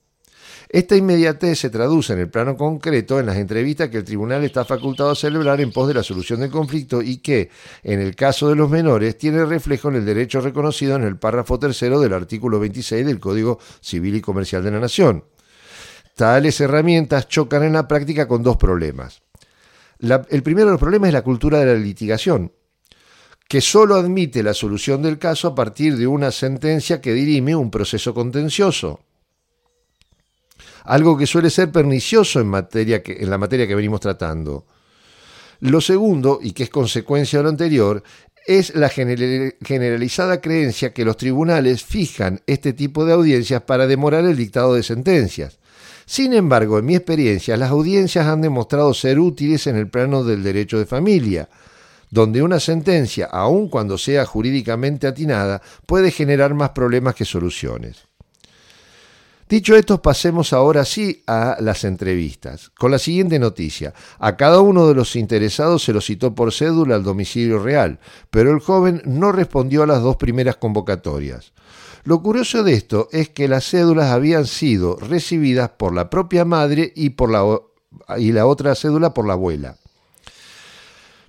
Esta 0.75 0.97
inmediatez 0.97 1.61
se 1.61 1.71
traduce 1.71 2.15
en 2.15 2.19
el 2.19 2.29
plano 2.29 2.57
concreto 2.57 3.21
en 3.21 3.27
las 3.27 3.37
entrevistas 3.37 3.91
que 3.91 3.99
el 3.99 4.05
tribunal 4.05 4.43
está 4.43 4.65
facultado 4.65 5.11
a 5.11 5.15
celebrar 5.15 5.61
en 5.61 5.71
pos 5.71 5.87
de 5.87 5.95
la 5.95 6.03
solución 6.03 6.41
del 6.41 6.51
conflicto 6.51 7.01
y 7.01 7.19
que, 7.19 7.49
en 7.85 8.01
el 8.01 8.17
caso 8.17 8.49
de 8.49 8.57
los 8.57 8.69
menores, 8.69 9.17
tiene 9.17 9.45
reflejo 9.45 9.89
en 9.91 9.95
el 9.95 10.05
derecho 10.05 10.41
reconocido 10.41 10.97
en 10.97 11.05
el 11.05 11.17
párrafo 11.17 11.61
tercero 11.61 12.01
del 12.01 12.13
artículo 12.13 12.59
26 12.59 13.07
del 13.07 13.21
Código 13.21 13.61
Civil 13.81 14.17
y 14.17 14.21
Comercial 14.21 14.65
de 14.65 14.73
la 14.73 14.81
Nación. 14.81 15.23
Tales 16.17 16.61
herramientas 16.61 17.29
chocan 17.29 17.63
en 17.63 17.75
la 17.75 17.87
práctica 17.87 18.27
con 18.27 18.43
dos 18.43 18.57
problemas. 18.57 19.23
el 20.01 20.43
primero 20.43 20.67
de 20.67 20.73
los 20.73 20.81
problemas 20.81 21.07
es 21.07 21.15
la 21.15 21.23
cultura 21.23 21.61
de 21.61 21.67
la 21.67 21.75
litigación, 21.75 22.51
que 23.47 23.61
solo 23.61 23.95
admite 23.95 24.43
la 24.43 24.55
solución 24.55 25.03
del 25.03 25.21
caso 25.21 25.47
a 25.47 25.55
partir 25.55 25.97
de 25.97 26.09
una 26.09 26.33
sentencia 26.33 27.01
que 27.01 27.13
dirime 27.13 27.55
un 27.55 27.71
proceso 27.71 28.13
contencioso 28.13 28.99
algo 30.85 31.17
que 31.17 31.27
suele 31.27 31.51
ser 31.51 31.73
pernicioso 31.73 32.41
en, 32.41 32.47
materia 32.47 33.03
que, 33.03 33.13
en 33.21 33.31
la 33.31 33.39
materia 33.39 33.67
que 33.67 33.75
venimos 33.75 34.01
tratando. 34.01 34.67
Lo 35.61 35.81
segundo, 35.81 36.41
y 36.43 36.53
que 36.53 36.65
es 36.65 36.71
consecuencia 36.71 37.39
de 37.39 37.43
lo 37.43 37.49
anterior, 37.49 38.03
es 38.47 38.75
la 38.75 38.91
generalizada 38.91 40.41
creencia 40.41 40.93
que 40.93 41.05
los 41.05 41.17
tribunales 41.17 41.83
fijan 41.83 42.43
este 42.47 42.75
tipo 42.75 43.07
de 43.07 43.15
audiencias 43.15 43.63
para 43.63 43.87
demorar 43.87 44.25
el 44.27 44.37
dictado 44.37 44.75
de 44.75 44.83
sentencias. 44.83 45.59
Sin 46.05 46.35
embargo, 46.35 46.79
en 46.79 46.85
mi 46.85 46.95
experiencia, 46.95 47.57
las 47.57 47.71
audiencias 47.71 48.27
han 48.27 48.43
demostrado 48.43 48.93
ser 48.93 49.19
útiles 49.19 49.67
en 49.67 49.77
el 49.77 49.89
plano 49.89 50.23
del 50.23 50.43
derecho 50.43 50.79
de 50.79 50.85
familia, 50.85 51.49
donde 52.11 52.43
una 52.43 52.61
sentencia, 52.61 53.27
aun 53.27 53.69
cuando 53.69 53.97
sea 53.97 54.27
jurídicamente 54.27 55.07
atinada, 55.07 55.63
puede 55.87 56.11
generar 56.11 56.53
más 56.53 56.71
problemas 56.71 57.15
que 57.15 57.25
soluciones. 57.25 58.07
Dicho 59.49 59.77
esto, 59.77 60.01
pasemos 60.01 60.55
ahora 60.55 60.87
sí 60.87 61.23
a 61.27 61.59
las 61.61 61.85
entrevistas, 61.85 62.71
con 62.71 62.91
la 62.91 62.99
siguiente 62.99 63.39
noticia. 63.39 63.93
A 64.19 64.37
cada 64.37 64.61
uno 64.61 64.89
de 64.89 64.95
los 64.95 65.17
interesados 65.17 65.85
se 65.85 65.93
lo 65.93 66.01
citó 66.01 66.35
por 66.35 66.53
cédula 66.53 66.95
al 66.95 67.03
domicilio 67.03 67.59
real, 67.59 67.99
pero 68.31 68.53
el 68.53 68.61
joven 68.61 69.03
no 69.05 69.33
respondió 69.33 69.83
a 69.83 69.87
las 69.87 70.03
dos 70.03 70.17
primeras 70.17 70.57
convocatorias. 70.57 71.53
Lo 72.05 72.23
curioso 72.23 72.63
de 72.63 72.73
esto 72.73 73.09
es 73.13 73.29
que 73.29 73.49
las 73.49 73.69
cédulas 73.69 74.13
habían 74.13 74.47
sido 74.47 74.97
recibidas 74.97 75.71
por 75.71 75.95
la 75.95 76.09
propia 76.09 76.47
madre 76.47 76.93
y, 76.97 77.11
por 77.11 77.31
la, 77.31 77.45
y 78.19 78.33
la 78.33 78.47
otra 78.47 78.75
cédula 78.75 79.13
por 79.13 79.27
la 79.27 79.35
abuela. 79.35 79.77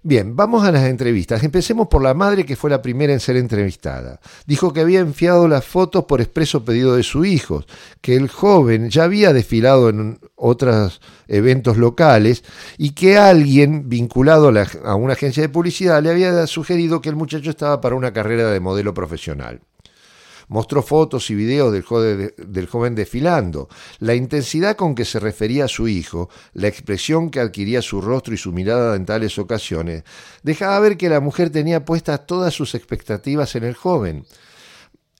Bien, 0.07 0.35
vamos 0.35 0.63
a 0.63 0.71
las 0.71 0.83
entrevistas. 0.83 1.41
Empecemos 1.41 1.87
por 1.87 2.03
la 2.03 2.13
madre 2.13 2.45
que 2.45 2.55
fue 2.55 2.69
la 2.69 2.83
primera 2.83 3.11
en 3.11 3.19
ser 3.19 3.37
entrevistada. 3.37 4.19
Dijo 4.45 4.71
que 4.71 4.81
había 4.81 4.99
enviado 4.99 5.47
las 5.47 5.65
fotos 5.65 6.05
por 6.05 6.21
expreso 6.21 6.63
pedido 6.63 6.95
de 6.95 7.01
su 7.01 7.25
hijo, 7.25 7.65
que 8.01 8.15
el 8.15 8.29
joven 8.29 8.91
ya 8.91 9.05
había 9.05 9.33
desfilado 9.33 9.89
en 9.89 10.19
otros 10.35 11.01
eventos 11.27 11.77
locales 11.77 12.43
y 12.77 12.91
que 12.91 13.17
alguien 13.17 13.89
vinculado 13.89 14.49
a, 14.49 14.67
a 14.87 14.93
una 14.93 15.13
agencia 15.13 15.41
de 15.41 15.49
publicidad 15.49 16.03
le 16.03 16.11
había 16.11 16.45
sugerido 16.45 17.01
que 17.01 17.09
el 17.09 17.15
muchacho 17.15 17.49
estaba 17.49 17.81
para 17.81 17.95
una 17.95 18.13
carrera 18.13 18.51
de 18.51 18.59
modelo 18.59 18.93
profesional. 18.93 19.61
Mostró 20.47 20.81
fotos 20.81 21.29
y 21.29 21.35
videos 21.35 21.71
del 21.71 22.67
joven, 22.67 22.95
desfilando. 22.95 23.67
La 23.99 24.15
intensidad 24.15 24.75
con 24.75 24.95
que 24.95 25.05
se 25.05 25.19
refería 25.19 25.65
a 25.65 25.69
su 25.69 25.87
hijo, 25.87 26.29
la 26.53 26.67
expresión 26.67 27.29
que 27.29 27.39
adquiría 27.39 27.81
su 27.81 28.01
rostro 28.01 28.33
y 28.33 28.37
su 28.37 28.51
mirada 28.51 28.95
en 28.95 29.05
tales 29.05 29.39
ocasiones, 29.39 30.03
dejaba 30.43 30.79
ver 30.79 30.97
que 30.97 31.09
la 31.09 31.19
mujer 31.19 31.49
tenía 31.49 31.85
puestas 31.85 32.25
todas 32.25 32.53
sus 32.53 32.75
expectativas 32.75 33.55
en 33.55 33.63
el 33.63 33.75
joven. 33.75 34.25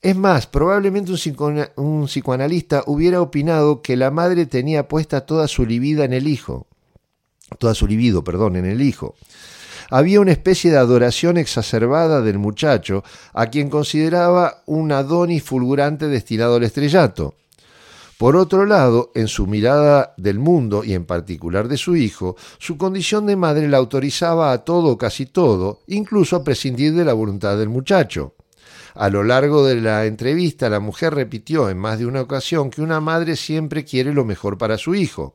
Es 0.02 0.16
más, 0.16 0.46
probablemente 0.46 1.12
un, 1.12 1.66
un 1.78 2.06
psicoanalista 2.06 2.84
hubiera 2.86 3.22
opinado 3.22 3.82
que 3.82 3.96
la 3.96 4.12
madre 4.12 4.46
tenía 4.46 4.88
puesta 4.88 5.26
toda 5.26 5.48
su 5.48 5.66
libido 5.66 6.04
en 6.04 6.14
el 6.14 6.28
hijo, 6.28 6.68
toda 7.58 7.74
su 7.74 7.88
libido, 7.88 8.24
perdón, 8.24 8.56
en 8.58 8.66
el 8.66 8.82
hijo 8.82 9.16
había 9.90 10.20
una 10.20 10.32
especie 10.32 10.72
de 10.72 10.78
adoración 10.78 11.38
exacerbada 11.38 12.22
del 12.22 12.40
muchacho, 12.40 13.04
a 13.34 13.48
quien 13.48 13.70
consideraba 13.70 14.64
un 14.66 14.92
Adonis 14.92 15.44
fulgurante 15.44 16.08
destinado 16.08 16.56
al 16.56 16.64
estrellato. 16.64 17.36
Por 18.18 18.38
otro 18.38 18.66
lado, 18.66 19.12
en 19.14 19.28
su 19.28 19.46
mirada 19.46 20.14
del 20.16 20.40
mundo 20.40 20.86
y 20.86 20.94
en 20.94 21.06
particular 21.06 21.68
de 21.68 21.76
su 21.76 21.98
hijo, 21.98 22.38
su 22.60 22.78
condición 22.78 23.26
de 23.26 23.36
madre 23.36 23.68
la 23.68 23.78
autorizaba 23.78 24.54
a 24.54 24.64
todo 24.64 24.88
o 24.88 24.98
casi 24.98 25.26
todo, 25.26 25.82
incluso 25.88 26.38
a 26.38 26.44
prescindir 26.44 26.94
de 26.94 27.04
la 27.04 27.12
voluntad 27.12 27.58
del 27.58 27.68
muchacho. 27.68 28.34
A 28.94 29.10
lo 29.10 29.26
largo 29.26 29.66
de 29.66 29.82
la 29.82 30.06
entrevista, 30.06 30.70
la 30.70 30.80
mujer 30.80 31.14
repitió 31.14 31.70
en 31.70 31.78
más 31.78 32.00
de 32.00 32.06
una 32.06 32.22
ocasión 32.22 32.70
que 32.70 32.82
una 32.82 33.02
madre 33.02 33.36
siempre 33.36 33.84
quiere 33.84 34.14
lo 34.14 34.24
mejor 34.24 34.58
para 34.58 34.78
su 34.78 34.96
hijo. 34.96 35.34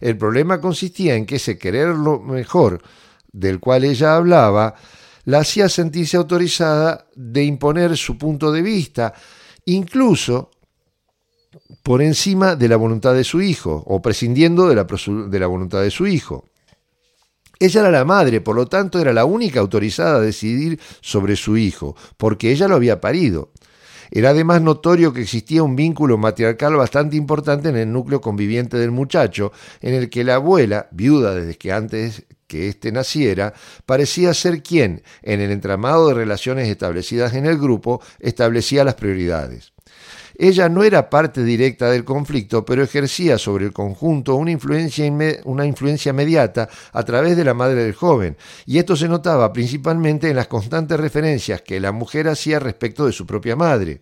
El 0.00 0.18
problema 0.18 0.60
consistía 0.60 1.14
en 1.14 1.26
que 1.26 1.36
ese 1.36 1.58
querer 1.58 1.90
lo 1.90 2.18
mejor 2.18 2.82
del 3.32 3.60
cual 3.60 3.84
ella 3.84 4.16
hablaba, 4.16 4.74
la 5.24 5.40
hacía 5.40 5.68
sentirse 5.68 6.16
autorizada 6.16 7.06
de 7.14 7.44
imponer 7.44 7.96
su 7.96 8.18
punto 8.18 8.52
de 8.52 8.62
vista, 8.62 9.14
incluso 9.66 10.50
por 11.82 12.02
encima 12.02 12.56
de 12.56 12.68
la 12.68 12.76
voluntad 12.76 13.14
de 13.14 13.24
su 13.24 13.40
hijo, 13.40 13.82
o 13.86 14.02
prescindiendo 14.02 14.68
de 14.68 14.74
la, 14.74 15.46
voluntad 15.46 15.82
de 15.82 15.90
su 15.90 16.06
hijo. 16.06 16.44
Ella 17.58 17.80
era 17.80 17.90
la 17.90 18.04
madre, 18.04 18.40
por 18.40 18.56
lo 18.56 18.66
tanto 18.66 18.98
era 18.98 19.12
la 19.12 19.24
única 19.24 19.60
autorizada 19.60 20.16
a 20.16 20.20
decidir 20.20 20.80
sobre 21.00 21.36
su 21.36 21.56
hijo, 21.56 21.96
porque 22.16 22.50
ella 22.52 22.68
lo 22.68 22.76
había 22.76 23.00
parido. 23.00 23.52
Era 24.10 24.30
además 24.30 24.62
notorio 24.62 25.12
que 25.12 25.22
existía 25.22 25.62
un 25.62 25.76
vínculo 25.76 26.18
matriarcal 26.18 26.74
bastante 26.74 27.16
importante 27.16 27.68
en 27.68 27.76
el 27.76 27.92
núcleo 27.92 28.20
conviviente 28.20 28.76
del 28.76 28.90
muchacho, 28.90 29.52
en 29.80 29.94
el 29.94 30.10
que 30.10 30.24
la 30.24 30.36
abuela, 30.36 30.88
viuda 30.90 31.34
desde 31.34 31.56
que 31.56 31.70
antes 31.70 32.24
que 32.50 32.68
éste 32.68 32.90
naciera, 32.90 33.54
parecía 33.86 34.34
ser 34.34 34.60
quien, 34.60 35.04
en 35.22 35.40
el 35.40 35.52
entramado 35.52 36.08
de 36.08 36.14
relaciones 36.14 36.68
establecidas 36.68 37.34
en 37.34 37.46
el 37.46 37.58
grupo, 37.58 38.02
establecía 38.18 38.82
las 38.82 38.96
prioridades. 38.96 39.72
Ella 40.36 40.68
no 40.68 40.82
era 40.82 41.10
parte 41.10 41.44
directa 41.44 41.90
del 41.90 42.04
conflicto, 42.04 42.64
pero 42.64 42.82
ejercía 42.82 43.38
sobre 43.38 43.66
el 43.66 43.72
conjunto 43.72 44.34
una 44.34 44.50
influencia, 44.50 45.04
una 45.44 45.64
influencia 45.64 46.12
mediata 46.12 46.68
a 46.92 47.02
través 47.04 47.36
de 47.36 47.44
la 47.44 47.54
madre 47.54 47.84
del 47.84 47.94
joven, 47.94 48.36
y 48.66 48.78
esto 48.78 48.96
se 48.96 49.06
notaba 49.06 49.52
principalmente 49.52 50.28
en 50.28 50.36
las 50.36 50.48
constantes 50.48 50.98
referencias 50.98 51.62
que 51.62 51.78
la 51.78 51.92
mujer 51.92 52.26
hacía 52.26 52.58
respecto 52.58 53.06
de 53.06 53.12
su 53.12 53.26
propia 53.26 53.54
madre. 53.54 54.00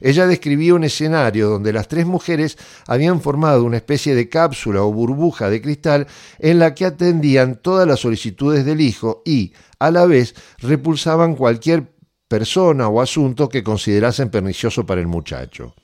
Ella 0.00 0.26
describía 0.26 0.74
un 0.74 0.84
escenario 0.84 1.48
donde 1.48 1.72
las 1.72 1.88
tres 1.88 2.06
mujeres 2.06 2.58
habían 2.86 3.20
formado 3.20 3.64
una 3.64 3.76
especie 3.76 4.14
de 4.14 4.28
cápsula 4.28 4.82
o 4.82 4.92
burbuja 4.92 5.50
de 5.50 5.60
cristal 5.60 6.06
en 6.38 6.58
la 6.58 6.74
que 6.74 6.84
atendían 6.84 7.56
todas 7.62 7.86
las 7.86 8.00
solicitudes 8.00 8.64
del 8.64 8.80
hijo 8.80 9.22
y, 9.24 9.52
a 9.78 9.90
la 9.90 10.06
vez, 10.06 10.34
repulsaban 10.58 11.34
cualquier 11.34 11.92
persona 12.28 12.88
o 12.88 13.00
asunto 13.00 13.48
que 13.48 13.62
considerasen 13.62 14.30
pernicioso 14.30 14.84
para 14.84 15.00
el 15.00 15.06
muchacho. 15.06 15.74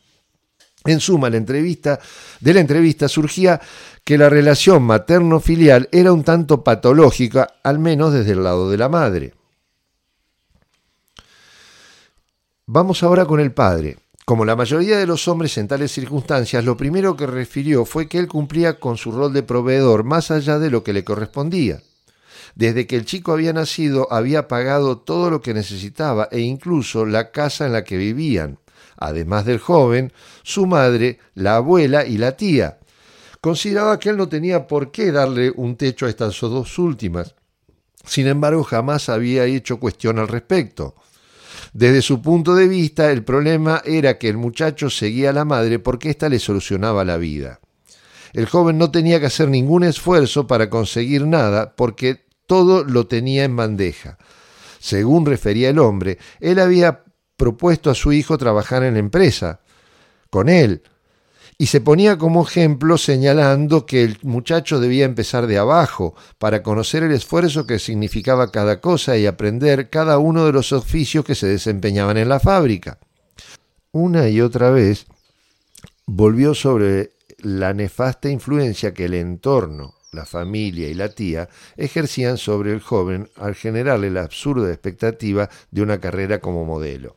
En 0.87 1.00
suma, 1.00 1.30
la 1.30 1.38
entrevista, 1.38 1.99
de 2.40 2.52
la 2.52 2.61
entrevista 2.61 3.09
surgía 3.09 3.59
que 4.04 4.18
la 4.18 4.28
relación 4.28 4.83
materno-filial 4.83 5.88
era 5.90 6.12
un 6.12 6.23
tanto 6.23 6.62
patológica, 6.62 7.54
al 7.62 7.78
menos 7.78 8.12
desde 8.12 8.33
el 8.33 8.44
lado 8.44 8.71
de 8.71 8.76
la 8.76 8.90
madre. 8.90 9.33
Vamos 12.66 13.02
ahora 13.02 13.25
con 13.25 13.40
el 13.40 13.52
padre. 13.52 13.97
Como 14.25 14.47
la 14.47 14.57
mayoría 14.57 14.97
de 14.97 15.07
los 15.07 15.28
hombres 15.28 15.59
en 15.59 15.69
tales 15.69 15.93
circunstancias, 15.93 16.64
lo 16.64 16.78
primero 16.78 17.14
que 17.14 17.26
refirió 17.26 17.85
fue 17.85 18.09
que 18.09 18.19
él 18.19 18.26
cumplía 18.26 18.81
con 18.81 18.97
su 18.97 19.12
rol 19.12 19.35
de 19.35 19.43
proveedor 19.43 20.02
más 20.02 20.31
allá 20.31 20.59
de 20.59 20.71
lo 20.71 20.83
que 20.83 20.95
le 20.95 21.04
correspondía. 21.04 21.83
Desde 22.54 22.87
que 22.87 22.97
el 22.97 23.04
chico 23.04 23.33
había 23.33 23.52
nacido 23.52 24.11
había 24.11 24.49
pagado 24.49 24.97
todo 24.97 25.28
lo 25.28 25.43
que 25.43 25.52
necesitaba 25.52 26.28
e 26.31 26.40
incluso 26.40 27.04
la 27.04 27.33
casa 27.33 27.66
en 27.66 27.73
la 27.75 27.85
que 27.85 27.99
vivían, 27.99 28.59
además 28.97 29.45
del 29.45 29.59
joven, 29.59 30.11
su 30.43 30.64
madre, 30.64 31.19
la 31.35 31.57
abuela 31.57 32.07
y 32.07 32.16
la 32.16 32.35
tía. 32.35 32.78
Consideraba 33.43 33.99
que 33.99 34.09
él 34.09 34.16
no 34.16 34.31
tenía 34.31 34.66
por 34.66 34.90
qué 34.90 35.12
darle 35.12 35.52
un 35.54 35.76
techo 35.76 36.07
a 36.07 36.09
estas 36.09 36.40
dos 36.40 36.78
últimas. 36.78 37.35
Sin 38.07 38.26
embargo, 38.26 38.64
jamás 38.64 39.11
había 39.11 39.45
hecho 39.45 39.78
cuestión 39.78 40.19
al 40.19 40.28
respecto. 40.28 40.95
Desde 41.73 42.02
su 42.02 42.23
punto 42.23 42.54
de 42.54 42.68
vista, 42.68 43.11
el 43.11 43.25
problema 43.25 43.82
era 43.84 44.18
que 44.18 44.28
el 44.28 44.37
muchacho 44.37 44.90
seguía 44.90 45.30
a 45.30 45.32
la 45.32 45.44
madre 45.44 45.78
porque 45.78 46.11
ésta 46.11 46.28
le 46.28 46.38
solucionaba 46.38 47.04
la 47.04 47.16
vida. 47.16 47.61
El 48.32 48.46
joven 48.46 48.78
no 48.78 48.90
tenía 48.90 49.20
que 49.20 49.26
hacer 49.26 49.49
ningún 49.49 49.84
esfuerzo 49.84 50.46
para 50.46 50.68
conseguir 50.68 51.26
nada 51.26 51.75
porque 51.76 52.26
todo 52.46 52.84
lo 52.84 53.06
tenía 53.06 53.44
en 53.44 53.56
bandeja. 53.56 54.18
Según 54.80 55.25
refería 55.25 55.70
el 55.70 55.78
hombre, 55.78 56.18
él 56.40 56.58
había 56.58 57.04
propuesto 57.37 57.90
a 57.90 57.94
su 57.94 58.12
hijo 58.12 58.37
trabajar 58.37 58.82
en 58.82 58.94
la 58.94 59.00
empresa, 59.00 59.61
con 60.30 60.49
él, 60.49 60.82
y 61.64 61.66
se 61.66 61.80
ponía 61.80 62.18
como 62.18 62.42
ejemplo 62.42 62.99
señalando 62.99 63.87
que 63.87 64.04
el 64.04 64.18
muchacho 64.21 64.80
debía 64.80 65.06
empezar 65.06 65.47
de 65.47 65.56
abajo 65.56 66.14
para 66.37 66.62
conocer 66.62 67.02
el 67.04 67.12
esfuerzo 67.12 67.66
que 67.66 67.78
significaba 67.78 68.52
cada 68.52 68.83
cosa 68.83 69.16
y 69.16 69.25
aprender 69.25 69.88
cada 69.88 70.18
uno 70.18 70.44
de 70.44 70.52
los 70.52 70.75
oficios 70.75 71.25
que 71.25 71.35
se 71.35 71.47
desempeñaban 71.47 72.18
en 72.18 72.28
la 72.28 72.38
fábrica. 72.38 72.99
Una 73.92 74.28
y 74.28 74.42
otra 74.42 74.68
vez 74.68 75.06
volvió 76.04 76.52
sobre 76.52 77.12
la 77.38 77.73
nefasta 77.73 78.28
influencia 78.28 78.92
que 78.92 79.06
el 79.06 79.14
entorno, 79.14 79.94
la 80.12 80.26
familia 80.26 80.90
y 80.90 80.92
la 80.92 81.09
tía 81.09 81.49
ejercían 81.78 82.37
sobre 82.37 82.75
el 82.75 82.80
joven 82.80 83.30
al 83.37 83.54
generarle 83.54 84.11
la 84.11 84.25
absurda 84.25 84.68
expectativa 84.68 85.49
de 85.71 85.80
una 85.80 85.99
carrera 85.99 86.40
como 86.40 86.66
modelo 86.66 87.16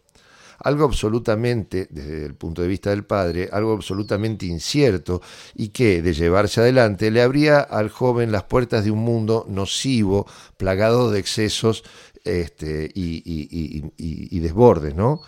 algo 0.59 0.85
absolutamente, 0.85 1.87
desde 1.89 2.25
el 2.25 2.35
punto 2.35 2.61
de 2.61 2.67
vista 2.67 2.89
del 2.89 3.05
padre, 3.05 3.49
algo 3.51 3.73
absolutamente 3.73 4.45
incierto 4.45 5.21
y 5.55 5.69
que, 5.69 6.01
de 6.01 6.13
llevarse 6.13 6.61
adelante, 6.61 7.11
le 7.11 7.21
abría 7.21 7.59
al 7.59 7.89
joven 7.89 8.31
las 8.31 8.43
puertas 8.43 8.83
de 8.83 8.91
un 8.91 8.99
mundo 8.99 9.45
nocivo, 9.47 10.27
plagado 10.57 11.11
de 11.11 11.19
excesos 11.19 11.83
este, 12.23 12.89
y, 12.93 14.39
desbordes, 14.39 14.95
¿no? 14.95 15.21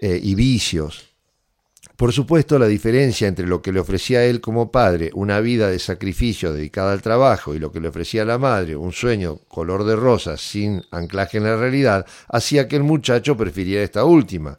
Eh, 0.00 0.20
y 0.22 0.34
vicios. 0.34 1.13
Por 1.96 2.12
supuesto, 2.12 2.58
la 2.58 2.66
diferencia 2.66 3.28
entre 3.28 3.46
lo 3.46 3.62
que 3.62 3.70
le 3.72 3.78
ofrecía 3.78 4.18
a 4.18 4.24
él 4.24 4.40
como 4.40 4.72
padre, 4.72 5.10
una 5.14 5.38
vida 5.38 5.70
de 5.70 5.78
sacrificio 5.78 6.52
dedicada 6.52 6.92
al 6.92 7.02
trabajo, 7.02 7.54
y 7.54 7.60
lo 7.60 7.70
que 7.70 7.78
le 7.78 7.86
ofrecía 7.86 8.22
a 8.22 8.26
la 8.26 8.36
madre, 8.36 8.74
un 8.74 8.92
sueño 8.92 9.38
color 9.46 9.84
de 9.84 9.94
rosa 9.94 10.36
sin 10.36 10.82
anclaje 10.90 11.38
en 11.38 11.44
la 11.44 11.56
realidad, 11.56 12.04
hacía 12.28 12.66
que 12.66 12.74
el 12.74 12.82
muchacho 12.82 13.36
prefiriera 13.36 13.84
esta 13.84 14.04
última. 14.04 14.58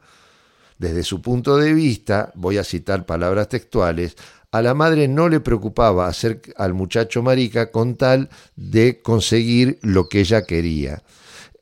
Desde 0.77 1.03
su 1.03 1.21
punto 1.21 1.57
de 1.57 1.73
vista, 1.73 2.31
voy 2.35 2.57
a 2.57 2.63
citar 2.63 3.05
palabras 3.05 3.49
textuales, 3.49 4.15
a 4.51 4.61
la 4.61 4.73
madre 4.73 5.09
no 5.09 5.27
le 5.27 5.41
preocupaba 5.41 6.07
hacer 6.07 6.41
al 6.55 6.73
muchacho 6.73 7.21
marica 7.21 7.69
con 7.69 7.95
tal 7.95 8.29
de 8.55 9.01
conseguir 9.01 9.77
lo 9.81 10.07
que 10.07 10.21
ella 10.21 10.43
quería. 10.43 11.03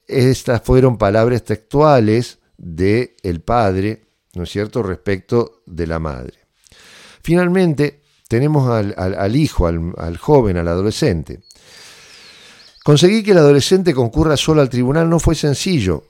Estas 0.08 0.62
fueron 0.62 1.00
palabras 1.00 1.44
textuales 1.44 2.38
de 2.58 3.16
el 3.24 3.42
padre 3.42 4.03
¿no 4.34 4.44
es 4.44 4.50
cierto?, 4.50 4.84
respecto 4.84 5.62
de 5.66 5.88
la 5.88 6.00
madre. 6.00 6.40
Finalmente, 7.22 8.02
tenemos 8.28 8.70
al, 8.70 9.36
hijo, 9.36 9.68
al, 9.68 10.18
joven, 10.18 10.58
al 10.58 10.68
adolescente. 10.68 11.42
Conseguir 12.84 13.24
que 13.24 13.32
el 13.32 13.38
adolescente 13.38 13.94
concurra 13.94 14.36
solo 14.36 14.62
al 14.62 14.70
tribunal 14.70 15.10
no 15.10 15.20
fue 15.20 15.36
sencillo, 15.36 16.04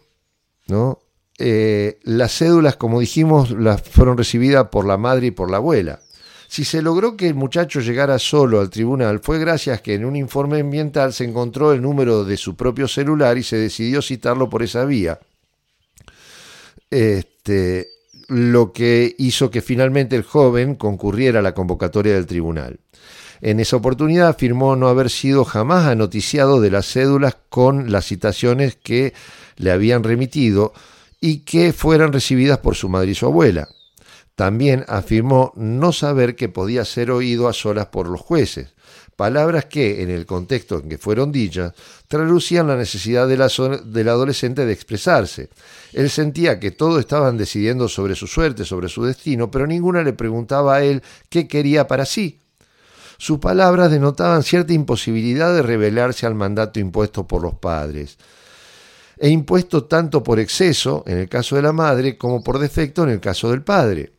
¿no? 0.68 1.00
Eh, 1.38 2.00
las 2.04 2.38
cédulas, 2.38 2.78
como 2.78 3.00
dijimos, 3.00 3.52
las 3.52 3.82
fueron 3.82 4.18
recibidas 4.18 4.70
por 4.70 4.86
la 4.86 4.98
madre 4.98 5.28
y 5.28 5.32
por 5.32 5.52
la 5.52 5.58
abuela. 5.58 6.00
Si 6.48 6.66
se 6.66 6.82
logró 6.82 7.18
que 7.18 7.28
el 7.28 7.34
muchacho 7.34 7.80
llegara 7.80 8.20
solo 8.20 8.62
al 8.62 8.70
tribunal 8.70 9.20
fue 9.20 9.40
gracias 9.40 9.82
que 9.82 9.96
en 9.96 10.06
un 10.06 10.16
informe 10.16 10.60
ambiental 10.60 11.12
se 11.12 11.24
encontró 11.26 11.74
el 11.74 11.82
número 11.82 12.24
de 12.24 12.38
su 12.38 12.56
propio 12.56 12.88
celular 12.88 13.38
y 13.38 13.44
se 13.44 13.58
decidió 13.58 14.02
citarlo 14.02 14.50
por 14.50 14.62
esa 14.62 14.86
vía. 14.86 15.20
Este, 16.92 17.88
lo 18.34 18.74
que 18.74 19.16
hizo 19.18 19.52
que 19.52 19.62
finalmente 19.62 20.16
el 20.16 20.24
joven 20.24 20.76
concurriera 20.76 21.40
a 21.40 21.44
la 21.44 21.54
convocatoria 21.54 22.16
del 22.16 22.26
tribunal. 22.26 22.80
En 23.42 23.60
esa 23.60 23.76
oportunidad 23.76 24.30
afirmó 24.30 24.76
no 24.76 24.88
haber 24.88 25.10
sido 25.10 25.46
jamás 25.46 25.86
anoticiado 25.86 26.62
de 26.62 26.72
las 26.72 26.86
cédulas 26.92 27.38
con 27.50 27.92
las 27.92 28.06
citaciones 28.06 28.76
que 28.82 29.14
le 29.58 29.72
habían 29.72 30.04
remitido 30.04 30.74
y 31.20 31.40
que 31.40 31.74
fueran 31.74 32.14
recibidas 32.14 32.60
por 32.60 32.76
su 32.76 32.90
madre 32.90 33.12
y 33.12 33.16
su 33.16 33.26
abuela. 33.26 33.68
También 34.36 34.84
afirmó 34.88 35.54
no 35.56 35.94
saber 35.94 36.36
que 36.36 36.50
podía 36.50 36.86
ser 36.86 37.12
oído 37.12 37.48
a 37.48 37.54
solas 37.54 37.88
por 37.88 38.10
los 38.10 38.20
jueces, 38.20 38.74
palabras 39.24 39.64
que, 39.68 40.04
en 40.04 40.10
el 40.10 40.26
contexto 40.26 40.80
en 40.80 40.90
que 40.90 40.98
fueron 40.98 41.32
dichas, 41.32 41.72
traducían 42.10 42.68
la 42.68 42.76
necesidad 42.76 43.26
del 43.26 44.10
adolescente 44.10 44.66
de 44.66 44.74
expresarse. 44.74 45.48
Él 45.94 46.10
sentía 46.10 46.60
que 46.60 46.72
todos 46.72 47.00
estaban 47.00 47.38
decidiendo 47.38 47.88
sobre 47.88 48.16
su 48.16 48.28
suerte, 48.28 48.66
sobre 48.66 48.90
su 48.90 49.06
destino, 49.06 49.50
pero 49.50 49.66
ninguna 49.66 50.04
le 50.04 50.12
preguntaba 50.12 50.76
a 50.76 50.84
él 50.84 51.02
qué 51.30 51.48
quería 51.48 51.88
para 51.88 52.04
sí. 52.04 52.42
Sus 53.18 53.40
palabras 53.40 53.92
denotaban 53.92 54.44
cierta 54.44 54.74
imposibilidad 54.74 55.56
de 55.56 55.62
rebelarse 55.62 56.26
al 56.26 56.36
mandato 56.36 56.82
impuesto 56.82 57.26
por 57.26 57.42
los 57.42 57.54
padres, 57.54 58.18
e 59.18 59.30
impuesto 59.30 59.86
tanto 59.86 60.22
por 60.22 60.38
exceso, 60.38 61.06
en 61.08 61.18
el 61.20 61.30
caso 61.30 61.56
de 61.56 61.62
la 61.62 61.72
madre, 61.72 62.18
como 62.18 62.44
por 62.44 62.60
defecto, 62.60 63.04
en 63.04 63.10
el 63.12 63.22
caso 63.22 63.52
del 63.52 63.62
padre. 63.62 64.12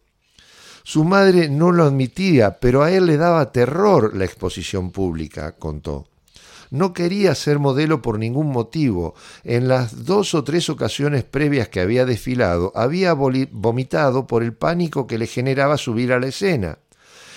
Su 0.86 1.02
madre 1.02 1.48
no 1.48 1.72
lo 1.72 1.84
admitía, 1.84 2.60
pero 2.60 2.82
a 2.82 2.92
él 2.92 3.06
le 3.06 3.16
daba 3.16 3.52
terror 3.52 4.14
la 4.14 4.26
exposición 4.26 4.90
pública, 4.90 5.52
contó. 5.52 6.08
No 6.70 6.92
quería 6.92 7.34
ser 7.34 7.58
modelo 7.58 8.02
por 8.02 8.18
ningún 8.18 8.50
motivo. 8.50 9.14
En 9.44 9.66
las 9.66 10.04
dos 10.04 10.34
o 10.34 10.44
tres 10.44 10.68
ocasiones 10.68 11.24
previas 11.24 11.68
que 11.68 11.80
había 11.80 12.04
desfilado, 12.04 12.70
había 12.74 13.14
vomitado 13.14 14.26
por 14.26 14.42
el 14.42 14.52
pánico 14.52 15.06
que 15.06 15.16
le 15.16 15.26
generaba 15.26 15.78
subir 15.78 16.12
a 16.12 16.20
la 16.20 16.26
escena. 16.26 16.78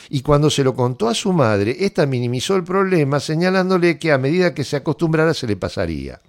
Y 0.10 0.24
cuando 0.24 0.50
se 0.50 0.66
lo 0.66 0.76
contó 0.76 1.08
a 1.08 1.16
su 1.16 1.32
madre, 1.32 1.78
ésta 1.80 2.06
minimizó 2.06 2.58
el 2.58 2.66
problema, 2.66 3.22
señalándole 3.22 3.98
que 3.98 4.12
a 4.12 4.18
medida 4.18 4.54
que 4.54 4.66
se 4.66 4.76
acostumbrara 4.76 5.34
se 5.34 5.48
le 5.48 5.56
pasaría. 5.56 6.22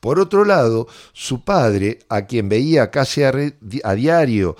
Por 0.00 0.20
otro 0.20 0.44
lado, 0.44 0.88
su 1.12 1.42
padre, 1.42 2.00
a 2.08 2.26
quien 2.26 2.48
veía 2.48 2.90
casi 2.90 3.22
a, 3.22 3.32
diario 3.32 4.56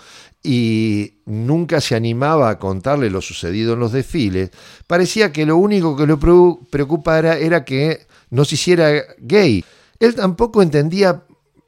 y 0.46 1.14
nunca 1.26 1.80
se 1.80 1.96
animaba 1.96 2.48
a 2.48 2.58
contarle 2.60 3.10
lo 3.10 3.20
sucedido 3.20 3.74
en 3.74 3.80
los 3.80 3.90
desfiles, 3.90 4.50
parecía 4.86 5.32
que 5.32 5.44
lo 5.44 5.56
único 5.56 5.96
que 5.96 6.06
le 6.06 6.16
preocupara 6.16 7.36
era 7.36 7.64
que 7.64 8.06
no 8.30 8.44
se 8.44 8.54
hiciera 8.54 9.02
gay. 9.18 9.64
Él 9.98 10.14
tampoco 10.14 10.62
entendía, 10.62 11.24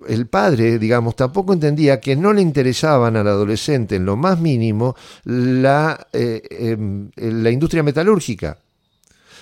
el 0.07 0.29
padre, 0.29 0.79
digamos, 0.79 1.17
tampoco 1.17 1.53
entendía 1.53 2.01
que 2.01 2.15
no 2.15 2.33
le 2.33 2.41
interesaban 2.41 3.17
al 3.17 3.27
adolescente 3.27 3.97
en 3.97 4.05
lo 4.05 4.17
más 4.17 4.39
mínimo 4.39 4.95
la, 5.25 6.07
eh, 6.13 6.41
em, 6.49 7.11
la 7.17 7.51
industria 7.51 7.83
metalúrgica. 7.83 8.59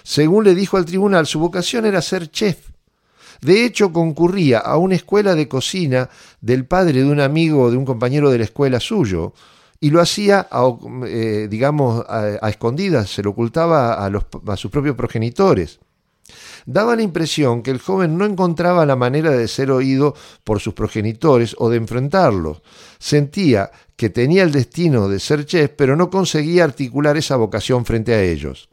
Según 0.02 0.44
le 0.44 0.54
dijo 0.54 0.78
al 0.78 0.86
tribunal, 0.86 1.26
su 1.26 1.40
vocación 1.40 1.84
era 1.84 2.00
ser 2.00 2.30
chef. 2.30 2.75
De 3.40 3.64
hecho, 3.64 3.92
concurría 3.92 4.58
a 4.58 4.76
una 4.76 4.94
escuela 4.94 5.34
de 5.34 5.48
cocina 5.48 6.08
del 6.40 6.64
padre 6.66 7.02
de 7.02 7.10
un 7.10 7.20
amigo 7.20 7.62
o 7.62 7.70
de 7.70 7.76
un 7.76 7.84
compañero 7.84 8.30
de 8.30 8.38
la 8.38 8.44
escuela 8.44 8.80
suyo, 8.80 9.32
y 9.80 9.90
lo 9.90 10.00
hacía, 10.00 10.48
a, 10.50 10.64
eh, 11.06 11.48
digamos, 11.50 12.04
a, 12.08 12.48
escondidas, 12.48 13.10
se 13.10 13.22
lo 13.22 13.30
ocultaba 13.30 13.94
a, 13.94 14.06
a 14.06 14.56
sus 14.56 14.70
propios 14.70 14.96
progenitores. 14.96 15.80
Daba 16.64 16.96
la 16.96 17.02
impresión 17.02 17.62
que 17.62 17.70
el 17.70 17.78
joven 17.78 18.18
no 18.18 18.24
encontraba 18.24 18.86
la 18.86 18.96
manera 18.96 19.30
de 19.30 19.46
ser 19.46 19.70
oído 19.70 20.14
por 20.42 20.60
sus 20.60 20.74
progenitores 20.74 21.54
o 21.58 21.70
de 21.70 21.76
enfrentarlos. 21.76 22.62
Sentía 22.98 23.70
que 23.94 24.10
tenía 24.10 24.42
el 24.42 24.50
destino 24.50 25.08
de 25.08 25.20
ser 25.20 25.46
chef, 25.46 25.70
pero 25.76 25.94
no 25.94 26.10
conseguía 26.10 26.64
articular 26.64 27.16
esa 27.16 27.36
vocación 27.36 27.84
frente 27.84 28.14
a 28.14 28.22
ellos. 28.22 28.68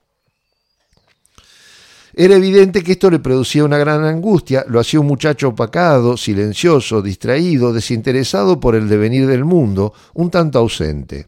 Era 2.16 2.36
evidente 2.36 2.84
que 2.84 2.92
esto 2.92 3.10
le 3.10 3.20
producía 3.20 3.64
una 3.64 3.78
gran 3.78 4.04
angustia, 4.04 4.66
lo 4.68 4.80
hacía 4.80 5.00
un 5.00 5.08
muchacho 5.08 5.50
opacado, 5.50 6.16
silencioso, 6.16 7.02
distraído, 7.02 7.74
desinteresado 7.74 8.60
por 8.60 8.76
el 8.76 8.88
devenir 8.88 9.26
del 9.26 9.44
mundo, 9.46 9.94
un 10.14 10.30
tanto 10.30 10.60
ausente. 10.60 11.28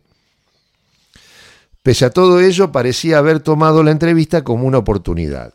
Pese 1.81 2.05
a 2.05 2.09
todo 2.09 2.39
ello, 2.39 2.71
parecía 2.71 3.17
haber 3.17 3.39
tomado 3.39 3.83
la 3.83 3.91
entrevista 3.91 4.43
como 4.43 4.65
una 4.65 4.77
oportunidad. 4.77 5.53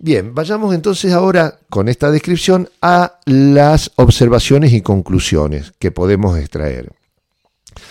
Bien, 0.00 0.32
vayamos 0.32 0.74
entonces 0.74 1.12
ahora 1.12 1.58
con 1.68 1.88
esta 1.88 2.12
descripción 2.12 2.68
a 2.80 3.18
las 3.24 3.90
observaciones 3.96 4.72
y 4.72 4.80
conclusiones 4.80 5.72
que 5.80 5.90
podemos 5.90 6.38
extraer. 6.38 6.92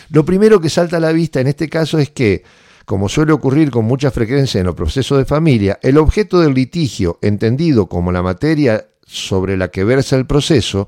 Lo 0.09 0.23
primero 0.25 0.61
que 0.61 0.69
salta 0.69 0.97
a 0.97 1.01
la 1.01 1.11
vista 1.11 1.41
en 1.41 1.47
este 1.47 1.67
caso 1.69 1.97
es 1.97 2.09
que, 2.09 2.43
como 2.87 3.09
suele 3.09 3.33
ocurrir 3.33 3.69
con 3.69 3.83
mucha 3.83 4.11
frecuencia 4.11 4.61
en 4.61 4.65
los 4.65 4.73
procesos 4.73 5.17
de 5.17 5.25
familia, 5.25 5.77
el 5.83 5.97
objeto 5.97 6.39
del 6.39 6.53
litigio, 6.53 7.19
entendido 7.21 7.87
como 7.87 8.13
la 8.13 8.23
materia 8.23 8.87
sobre 9.05 9.57
la 9.57 9.67
que 9.67 9.83
versa 9.83 10.15
el 10.15 10.25
proceso, 10.25 10.87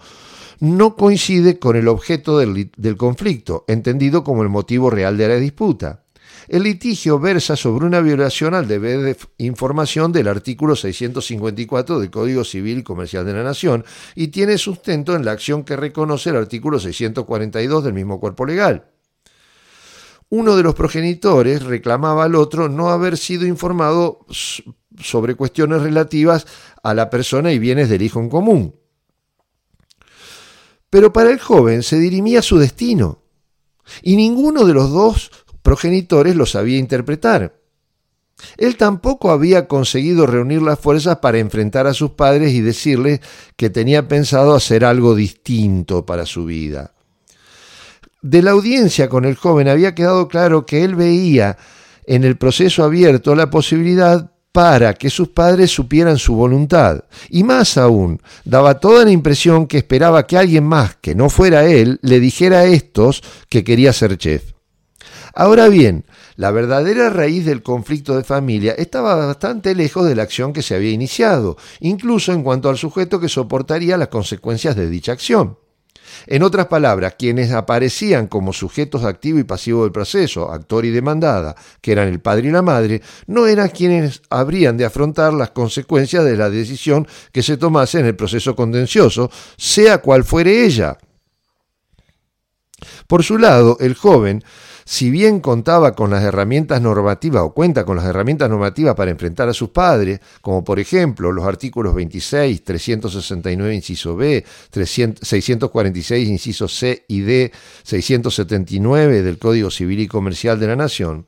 no 0.62 0.96
coincide 0.96 1.60
con 1.60 1.76
el 1.76 1.90
objeto 1.90 2.40
del, 2.40 2.96
conflicto, 2.96 3.66
entendido 3.68 4.24
como 4.24 4.44
el 4.44 4.50
motivo 4.50 4.90
real 4.90 5.18
de 5.18 5.28
la 5.28 5.36
disputa. 5.36 6.06
El 6.48 6.64
litigio 6.64 7.20
versa 7.20 7.58
sobre 7.58 7.86
una 7.86 8.00
violación 8.00 8.54
al 8.54 8.70
deber 8.70 9.02
de 9.02 9.18
información 9.38 10.14
del 10.14 10.30
artículo 10.30 10.78
654 10.78 12.00
del 12.00 12.10
Código 12.10 12.46
Civil 12.46 12.78
y 12.78 12.84
Comercial 12.84 13.26
de 13.26 13.34
la 13.34 13.44
Nación 13.44 13.84
y 14.16 14.30
tiene 14.30 14.58
sustento 14.58 15.18
en 15.18 15.26
la 15.26 15.34
acción 15.34 15.66
que 15.66 15.76
reconoce 15.76 16.30
el 16.30 16.38
artículo 16.38 16.80
642 16.80 17.84
del 17.84 17.94
mismo 17.94 18.22
cuerpo 18.22 18.46
legal. 18.46 18.86
Uno 20.30 20.56
de 20.56 20.63
los 20.63 20.76
progenitores 20.76 21.63
reclamaba 21.63 22.26
al 22.26 22.36
otro 22.36 22.70
no 22.70 22.89
haber 22.89 23.18
sido 23.18 23.48
informado 23.48 24.26
sobre 25.02 25.36
cuestiones 25.36 25.82
relativas 25.82 26.46
a 26.84 26.94
la 26.94 27.10
persona 27.10 27.52
y 27.52 27.60
bienes 27.60 27.89
del 27.89 28.04
hijo 28.04 28.20
en 28.20 28.30
común. 28.30 28.76
Pero 30.89 31.13
para 31.13 31.32
el 31.32 31.39
joven 31.39 31.84
se 31.84 31.98
dirimía 32.00 32.42
su 32.42 32.60
destino, 32.60 33.24
y 34.02 34.15
ninguno 34.15 34.65
de 34.65 34.74
los 34.74 34.92
dos 34.92 35.32
progenitores 35.62 36.36
lo 36.36 36.46
sabía 36.46 36.78
interpretar. 36.78 37.60
Él 38.58 38.78
tampoco 38.78 39.32
había 39.32 39.68
conseguido 39.68 40.26
reunir 40.26 40.62
las 40.62 40.80
fuerzas 40.80 41.18
para 41.18 41.39
enfrentar 41.39 41.88
a 41.88 41.94
sus 41.94 42.12
padres 42.12 42.54
y 42.54 42.62
decirles 42.62 43.20
que 43.56 43.70
tenía 43.70 44.08
pensado 44.08 44.56
hacer 44.56 44.86
algo 44.86 45.15
distinto 45.15 46.06
para 46.06 46.26
su 46.26 46.46
vida. 46.46 46.94
De 48.21 48.41
la 48.41 48.51
audiencia 48.51 49.08
con 49.08 49.23
el 49.23 49.36
joven 49.36 49.69
había 49.69 49.95
quedado 49.95 50.27
claro 50.27 50.65
que 50.65 50.84
él 50.84 50.95
veía 50.95 51.58
en 52.05 52.25
el 52.25 52.38
proceso 52.38 52.84
abierto 52.84 53.34
la 53.34 53.49
posibilidad 53.49 54.32
para 54.51 54.93
que 54.93 55.10
sus 55.10 55.29
padres 55.29 55.71
supieran 55.71 56.17
su 56.17 56.36
voluntad. 56.36 57.05
Y 57.29 57.45
más 57.45 57.77
aún, 57.77 58.21
daba 58.43 58.82
toda 58.82 59.05
la 59.05 59.12
impresión 59.12 59.67
que 59.67 59.77
esperaba 59.77 60.27
que 60.27 60.38
alguien 60.38 60.65
más, 60.65 60.97
que 60.97 61.15
no 61.15 61.29
fuera 61.29 61.65
él, 61.65 61.99
le 62.01 62.19
dijera 62.19 62.60
a 62.60 62.65
estos 62.65 63.23
que 63.47 63.63
quería 63.63 63.93
ser 63.93 64.17
chef. 64.17 64.51
Ahora 65.34 65.69
bien, 65.69 66.03
la 66.36 66.51
verdadera 66.51 67.10
raíz 67.10 67.45
del 67.45 67.63
conflicto 67.63 68.17
de 68.17 68.25
familia 68.25 68.73
estaba 68.73 69.15
bastante 69.27 69.75
lejos 69.75 70.05
de 70.05 70.15
la 70.15 70.23
acción 70.23 70.51
que 70.51 70.63
se 70.63 70.75
había 70.75 70.91
iniciado, 70.91 71.55
incluso 71.79 72.34
en 72.34 72.43
cuanto 72.43 72.67
al 72.67 72.77
sujeto 72.77 73.21
que 73.21 73.29
soportaría 73.29 73.95
las 73.95 74.10
consecuencias 74.10 74.75
de 74.75 74.89
dicha 74.89 75.13
acción. 75.13 75.58
En 76.28 76.43
otras 76.43 76.67
palabras, 76.67 77.15
quienes 77.17 77.52
aparecían 77.52 78.28
como 78.28 78.54
sujetos 78.54 79.04
activo 79.04 79.39
y 79.39 79.43
pasivo 79.43 79.84
del 79.84 79.91
proceso, 79.91 80.52
actor 80.52 80.86
y 80.86 80.89
demandada, 80.89 81.56
que 81.82 81.91
eran 81.91 82.08
el 82.08 82.19
padre 82.19 82.50
y 82.50 82.52
la 82.52 82.62
madre, 82.62 83.02
no 83.28 83.48
eran 83.48 83.69
quienes 83.69 84.22
habrían 84.30 84.78
de 84.78 84.86
afrontar 84.86 85.34
las 85.34 85.52
consecuencias 85.52 86.24
de 86.26 86.38
la 86.38 86.50
decisión 86.50 87.08
que 87.32 87.43
se 87.43 87.58
tomase 87.58 88.00
en 88.00 88.06
el 88.06 88.15
proceso 88.15 88.56
contencioso, 88.56 89.30
sea 89.58 90.00
cual 90.00 90.24
fuere 90.24 90.65
ella. 90.65 90.98
Por 93.08 93.24
su 93.24 93.38
lado, 93.38 93.78
el 93.80 93.93
joven 93.93 94.43
si 94.91 95.12
bien 95.12 95.39
contaba 95.39 95.93
con 95.93 96.10
las 96.10 96.23
herramientas 96.23 96.82
normativas 96.82 97.43
o 97.43 97.54
cuenta 97.54 97.86
con 97.86 97.95
las 97.95 98.06
herramientas 98.06 98.49
normativas 98.49 98.95
para 98.95 99.12
enfrentar 99.12 99.47
a 99.47 99.54
sus 99.54 99.69
padres, 99.69 100.19
como 100.41 100.63
por 100.63 100.80
ejemplo 100.80 101.32
los 101.32 101.45
artículos 101.45 101.93
26, 101.93 102.63
369 102.63 103.75
inciso 103.75 104.15
B, 104.15 104.43
646 104.73 106.28
inciso 106.28 106.67
C 106.67 107.06
y 107.08 107.19
D, 107.19 107.52
679 107.84 109.21
del 109.21 109.38
Código 109.38 109.69
Civil 109.69 109.99
y 109.99 110.08
Comercial 110.08 110.60
de 110.60 110.65
la 110.65 110.75
Nación, 110.75 111.28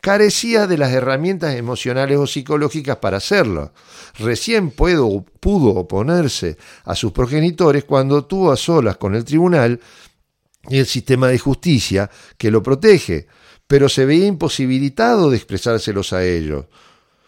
carecía 0.00 0.66
de 0.66 0.76
las 0.76 0.90
herramientas 0.92 1.54
emocionales 1.54 2.18
o 2.18 2.26
psicológicas 2.26 2.96
para 2.96 3.18
hacerlo. 3.18 3.72
Recién 4.18 4.72
pudo 4.72 5.68
oponerse 5.68 6.56
a 6.84 6.96
sus 6.96 7.12
progenitores 7.12 7.84
cuando 7.84 8.24
tuvo 8.24 8.50
a 8.50 8.56
solas 8.56 8.96
con 8.96 9.14
el 9.14 9.24
tribunal 9.24 9.80
y 10.68 10.78
el 10.78 10.86
sistema 10.86 11.28
de 11.28 11.38
justicia 11.38 12.10
que 12.36 12.50
lo 12.50 12.62
protege, 12.62 13.26
pero 13.66 13.88
se 13.88 14.04
veía 14.04 14.26
imposibilitado 14.26 15.30
de 15.30 15.36
expresárselos 15.36 16.12
a 16.12 16.24
ellos, 16.24 16.66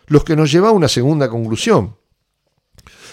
los 0.06 0.24
que 0.24 0.36
nos 0.36 0.50
lleva 0.50 0.68
a 0.68 0.72
una 0.72 0.88
segunda 0.88 1.28
conclusión. 1.28 1.96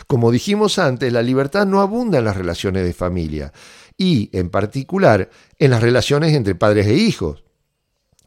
Como 0.08 0.32
dijimos 0.32 0.78
antes, 0.78 1.12
la 1.12 1.24
libertad 1.24 1.66
no 1.66 1.82
abunda 1.82 2.20
en 2.20 2.26
las 2.26 2.38
relaciones 2.38 2.86
de 2.86 2.94
familia 2.94 3.52
y, 3.98 4.30
en 4.38 4.50
particular, 4.50 5.30
en 5.58 5.72
las 5.72 5.82
relaciones 5.82 6.34
entre 6.34 6.56
padres 6.56 6.88
e 6.88 6.96
hijos. 6.96 7.44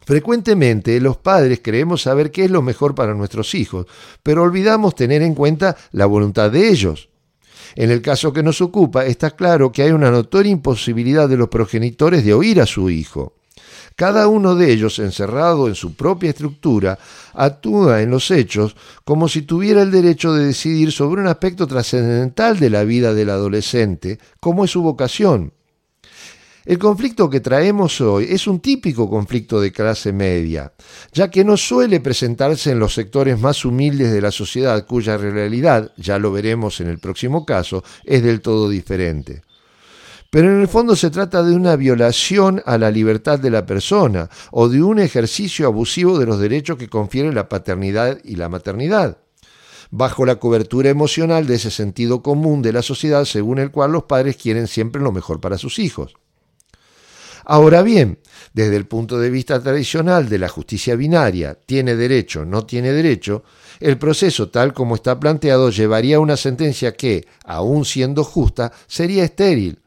Frecuentemente 0.05 1.01
los 1.01 1.19
padres 1.19 1.61
creemos 1.63 2.03
saber 2.03 2.31
qué 2.33 2.47
es 2.47 2.51
lo 2.51 2.63
mejor 2.63 2.95
para 2.95 3.15
nuestros 3.15 3.55
hijos, 3.55 3.87
pero 4.23 4.43
olvidamos 4.43 4.95
tener 4.95 5.23
en 5.23 5.35
cuenta 5.35 5.77
la 5.93 6.07
voluntad 6.07 6.51
de 6.51 6.69
ellos. 6.69 7.11
En 7.79 7.93
el 7.93 8.03
caso 8.03 8.33
que 8.33 8.43
nos 8.43 8.61
ocupa, 8.61 9.07
está 9.07 9.31
claro 9.31 9.71
que 9.71 9.83
hay 9.83 9.93
una 9.93 10.11
notoria 10.11 10.51
imposibilidad 10.51 11.29
de 11.29 11.37
los 11.37 11.47
progenitores 11.47 12.25
de 12.25 12.35
oír 12.35 12.61
a 12.61 12.67
su 12.67 12.91
hijo. 12.91 13.35
Cada 13.95 14.27
uno 14.27 14.57
de 14.57 14.73
ellos, 14.73 14.99
encerrado 14.99 15.69
en 15.69 15.77
su 15.77 15.95
propia 15.95 16.31
estructura, 16.31 16.99
actúa 17.35 18.03
en 18.03 18.11
los 18.11 18.33
hechos 18.33 18.75
como 19.05 19.29
si 19.29 19.43
tuviera 19.43 19.81
el 19.83 19.93
derecho 19.93 20.35
de 20.35 20.47
decidir 20.47 20.91
sobre 20.91 21.21
un 21.21 21.29
aspecto 21.29 21.69
trascendental 21.69 22.59
de 22.59 22.69
la 22.69 22.83
vida 22.83 23.15
del 23.15 23.31
adolescente, 23.31 24.19
como 24.41 24.65
es 24.65 24.73
su 24.73 24.83
vocación. 24.83 25.53
El 26.69 26.79
conflicto 26.79 27.31
que 27.31 27.41
traemos 27.41 27.99
hoy 28.03 28.27
es 28.29 28.47
un 28.47 28.61
típico 28.61 29.09
conflicto 29.09 29.59
de 29.59 29.73
clase 29.73 30.13
media, 30.13 30.75
ya 31.15 31.31
que 31.31 31.43
no 31.43 31.57
suele 31.57 31.99
presentarse 32.01 32.73
en 32.73 32.79
los 32.79 32.93
sectores 32.93 33.41
más 33.41 33.65
humildes 33.65 34.13
de 34.13 34.21
la 34.21 34.31
sociedad 34.31 34.85
cuya 34.85 35.17
realidad, 35.17 35.93
ya 35.97 36.19
lo 36.19 36.31
veremos 36.31 36.83
en 36.83 36.89
el 36.89 36.99
próximo 36.99 37.47
caso, 37.47 37.83
es 38.05 38.23
del 38.23 38.43
todo 38.43 38.69
diferente. 38.69 39.41
Pero 40.29 40.53
en 40.53 40.61
el 40.61 40.69
fondo 40.69 40.95
se 40.95 41.09
trata 41.09 41.43
de 41.43 41.57
una 41.57 41.75
violación 41.75 42.63
a 42.67 42.77
la 42.77 42.91
libertad 42.91 43.39
de 43.39 43.49
la 43.49 43.65
persona 43.65 44.29
o 44.51 44.69
de 44.69 44.83
un 44.83 44.99
ejercicio 44.99 45.67
abusivo 45.67 46.19
de 46.19 46.27
los 46.27 46.39
derechos 46.39 46.77
que 46.77 46.91
confieren 46.91 47.35
la 47.35 47.49
paternidad 47.49 48.19
y 48.25 48.37
la 48.37 48.51
maternidad 48.51 49.17
bajo 49.91 50.27
la 50.27 50.37
cobertura 50.37 50.91
emocional 50.91 51.47
de 51.47 51.55
ese 51.55 51.71
sentido 51.71 52.23
común 52.23 52.61
de 52.61 52.75
la 52.75 52.83
sociedad 52.83 53.25
según 53.25 53.59
el 53.59 53.71
cual 53.71 53.93
los 53.93 54.03
padres 54.03 54.37
quieren 54.37 54.67
siempre 54.67 55.01
lo 55.01 55.13
mejor 55.13 55.41
para 55.41 55.57
sus 55.57 55.79
hijos. 55.79 56.15
Ahora 57.51 57.81
bien, 57.81 58.19
desde 58.53 58.77
el 58.77 58.87
punto 58.87 59.19
de 59.19 59.31
vista 59.31 59.59
tradicional 59.59 60.29
de 60.29 60.39
la 60.39 60.51
justicia 60.51 60.97
binaria, 60.97 61.55
tiene 61.55 61.97
derecho, 61.97 62.45
no 62.45 62.67
tiene 62.67 62.93
derecho, 62.93 63.43
el 63.81 63.97
proceso 63.97 64.51
tal 64.51 64.75
como 64.75 64.97
está 64.97 65.19
planteado 65.19 65.71
llevaría 65.71 66.17
a 66.17 66.21
una 66.21 66.37
sentencia 66.37 66.93
que, 66.93 67.27
aun 67.47 67.87
siendo 67.87 68.23
justa, 68.23 68.71
sería 68.87 69.25
estéril, 69.25 69.79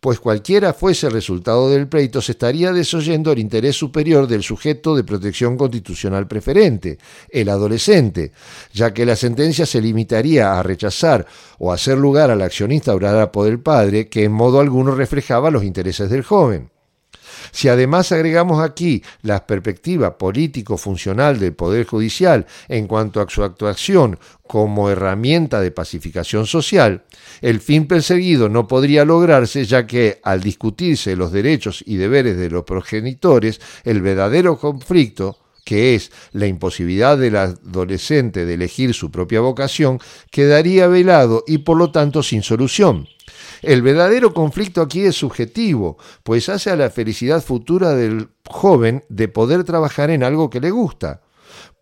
pues 0.00 0.20
cualquiera 0.20 0.72
fuese 0.72 1.08
el 1.08 1.12
resultado 1.12 1.68
del 1.68 1.86
pleito 1.86 2.22
se 2.22 2.32
estaría 2.32 2.72
desoyendo 2.72 3.30
el 3.30 3.40
interés 3.40 3.76
superior 3.76 4.26
del 4.26 4.42
sujeto 4.42 4.96
de 4.96 5.04
protección 5.04 5.58
constitucional 5.58 6.26
preferente, 6.26 6.96
el 7.28 7.50
adolescente, 7.50 8.32
ya 8.72 8.94
que 8.94 9.04
la 9.04 9.16
sentencia 9.16 9.66
se 9.66 9.82
limitaría 9.82 10.58
a 10.58 10.62
rechazar 10.62 11.26
o 11.58 11.74
hacer 11.74 11.98
lugar 11.98 12.30
a 12.30 12.36
la 12.36 12.46
acción 12.46 12.72
instaurada 12.72 13.30
por 13.30 13.48
el 13.48 13.60
padre 13.60 14.08
que 14.08 14.24
en 14.24 14.32
modo 14.32 14.60
alguno 14.60 14.94
reflejaba 14.94 15.50
los 15.50 15.62
intereses 15.62 16.08
del 16.08 16.22
joven. 16.22 16.71
Si 17.50 17.68
además 17.68 18.12
agregamos 18.12 18.62
aquí 18.62 19.02
la 19.22 19.46
perspectiva 19.46 20.16
político-funcional 20.16 21.38
del 21.38 21.54
Poder 21.54 21.86
Judicial 21.86 22.46
en 22.68 22.86
cuanto 22.86 23.20
a 23.20 23.28
su 23.28 23.42
actuación 23.42 24.18
como 24.46 24.90
herramienta 24.90 25.60
de 25.60 25.70
pacificación 25.70 26.46
social, 26.46 27.04
el 27.40 27.60
fin 27.60 27.86
perseguido 27.86 28.48
no 28.48 28.68
podría 28.68 29.04
lograrse 29.04 29.64
ya 29.64 29.86
que 29.86 30.20
al 30.22 30.42
discutirse 30.42 31.16
los 31.16 31.32
derechos 31.32 31.82
y 31.86 31.96
deberes 31.96 32.36
de 32.36 32.50
los 32.50 32.64
progenitores, 32.64 33.60
el 33.84 34.00
verdadero 34.02 34.58
conflicto 34.58 35.41
que 35.64 35.94
es 35.94 36.10
la 36.32 36.46
imposibilidad 36.46 37.16
del 37.18 37.36
adolescente 37.36 38.44
de 38.44 38.54
elegir 38.54 38.94
su 38.94 39.10
propia 39.10 39.40
vocación, 39.40 39.98
quedaría 40.30 40.86
velado 40.86 41.44
y 41.46 41.58
por 41.58 41.76
lo 41.76 41.90
tanto 41.92 42.22
sin 42.22 42.42
solución. 42.42 43.06
El 43.62 43.82
verdadero 43.82 44.34
conflicto 44.34 44.82
aquí 44.82 45.02
es 45.02 45.16
subjetivo, 45.16 45.96
pues 46.24 46.48
hace 46.48 46.70
a 46.70 46.76
la 46.76 46.90
felicidad 46.90 47.42
futura 47.42 47.94
del 47.94 48.28
joven 48.48 49.04
de 49.08 49.28
poder 49.28 49.64
trabajar 49.64 50.10
en 50.10 50.24
algo 50.24 50.50
que 50.50 50.60
le 50.60 50.70
gusta. 50.70 51.22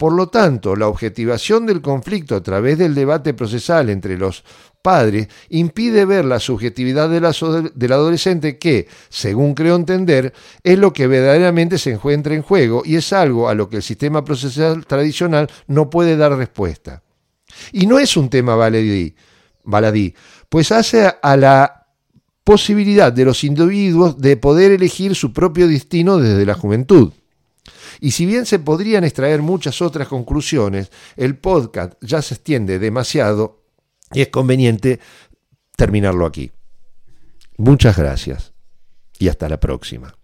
Por 0.01 0.15
lo 0.15 0.29
tanto, 0.29 0.77
la 0.77 0.89
objetivación 0.89 1.67
del 1.67 1.83
conflicto 1.83 2.35
a 2.35 2.43
través 2.43 2.79
del 2.79 2.95
debate 2.95 3.35
procesal 3.35 3.91
entre 3.91 4.17
los 4.17 4.45
padres 4.81 5.29
impide 5.51 6.07
ver 6.07 6.25
la 6.25 6.41
subjetividad 6.41 7.11
del 7.11 7.93
adolescente 7.93 8.57
que, 8.57 8.89
según 9.11 9.53
creo 9.53 9.77
entender, 9.77 10.33
es 10.65 10.79
lo 10.79 10.95
que 10.95 11.07
verdaderamente 11.07 11.77
se 11.77 11.91
encuentra 11.91 12.35
en 12.35 12.41
juego 12.41 12.81
y 12.83 12.97
es 12.97 13.13
algo 13.13 13.51
a 13.51 13.55
lo 13.55 13.69
que 13.69 13.77
el 13.77 13.83
sistema 13.83 14.25
procesal 14.25 14.87
tradicional 14.87 15.51
no 15.67 15.91
puede 15.91 16.17
dar 16.17 16.35
respuesta. 16.35 17.03
Y 17.71 17.87
no 17.87 17.99
es 17.99 18.17
un 18.17 18.31
tema 18.31 18.57
baladí, 18.57 19.15
baladí 19.65 20.15
pues 20.49 20.73
hace 20.73 21.13
a 21.23 21.37
la 21.37 21.89
posibilidad 22.43 23.13
de 23.13 23.27
los 23.27 23.45
individuos 23.45 24.17
de 24.17 24.39
poder 24.39 24.73
elegir 24.73 25.15
su 25.15 25.35
propio 25.35 25.69
destino 25.69 26.17
desde 26.17 26.47
la 26.47 26.55
juventud. 26.55 27.13
Y 28.01 28.13
si 28.13 28.27
bien 28.27 28.47
se 28.47 28.59
podrían 28.59 29.05
extraer 29.05 29.43
muchas 29.43 29.83
otras 29.83 30.09
conclusiones, 30.09 30.91
el 31.17 31.37
podcast 31.37 31.95
ya 32.01 32.23
se 32.23 32.35
extiende 32.35 32.79
demasiado 32.79 33.63
y 34.13 34.23
es 34.23 34.29
conveniente 34.29 35.01
terminarlo 35.77 36.27
aquí. 36.27 36.51
Muchas 37.59 37.97
gracias 37.97 38.53
y 39.19 39.29
hasta 39.29 39.49
la 39.49 39.61
próxima. 39.61 40.20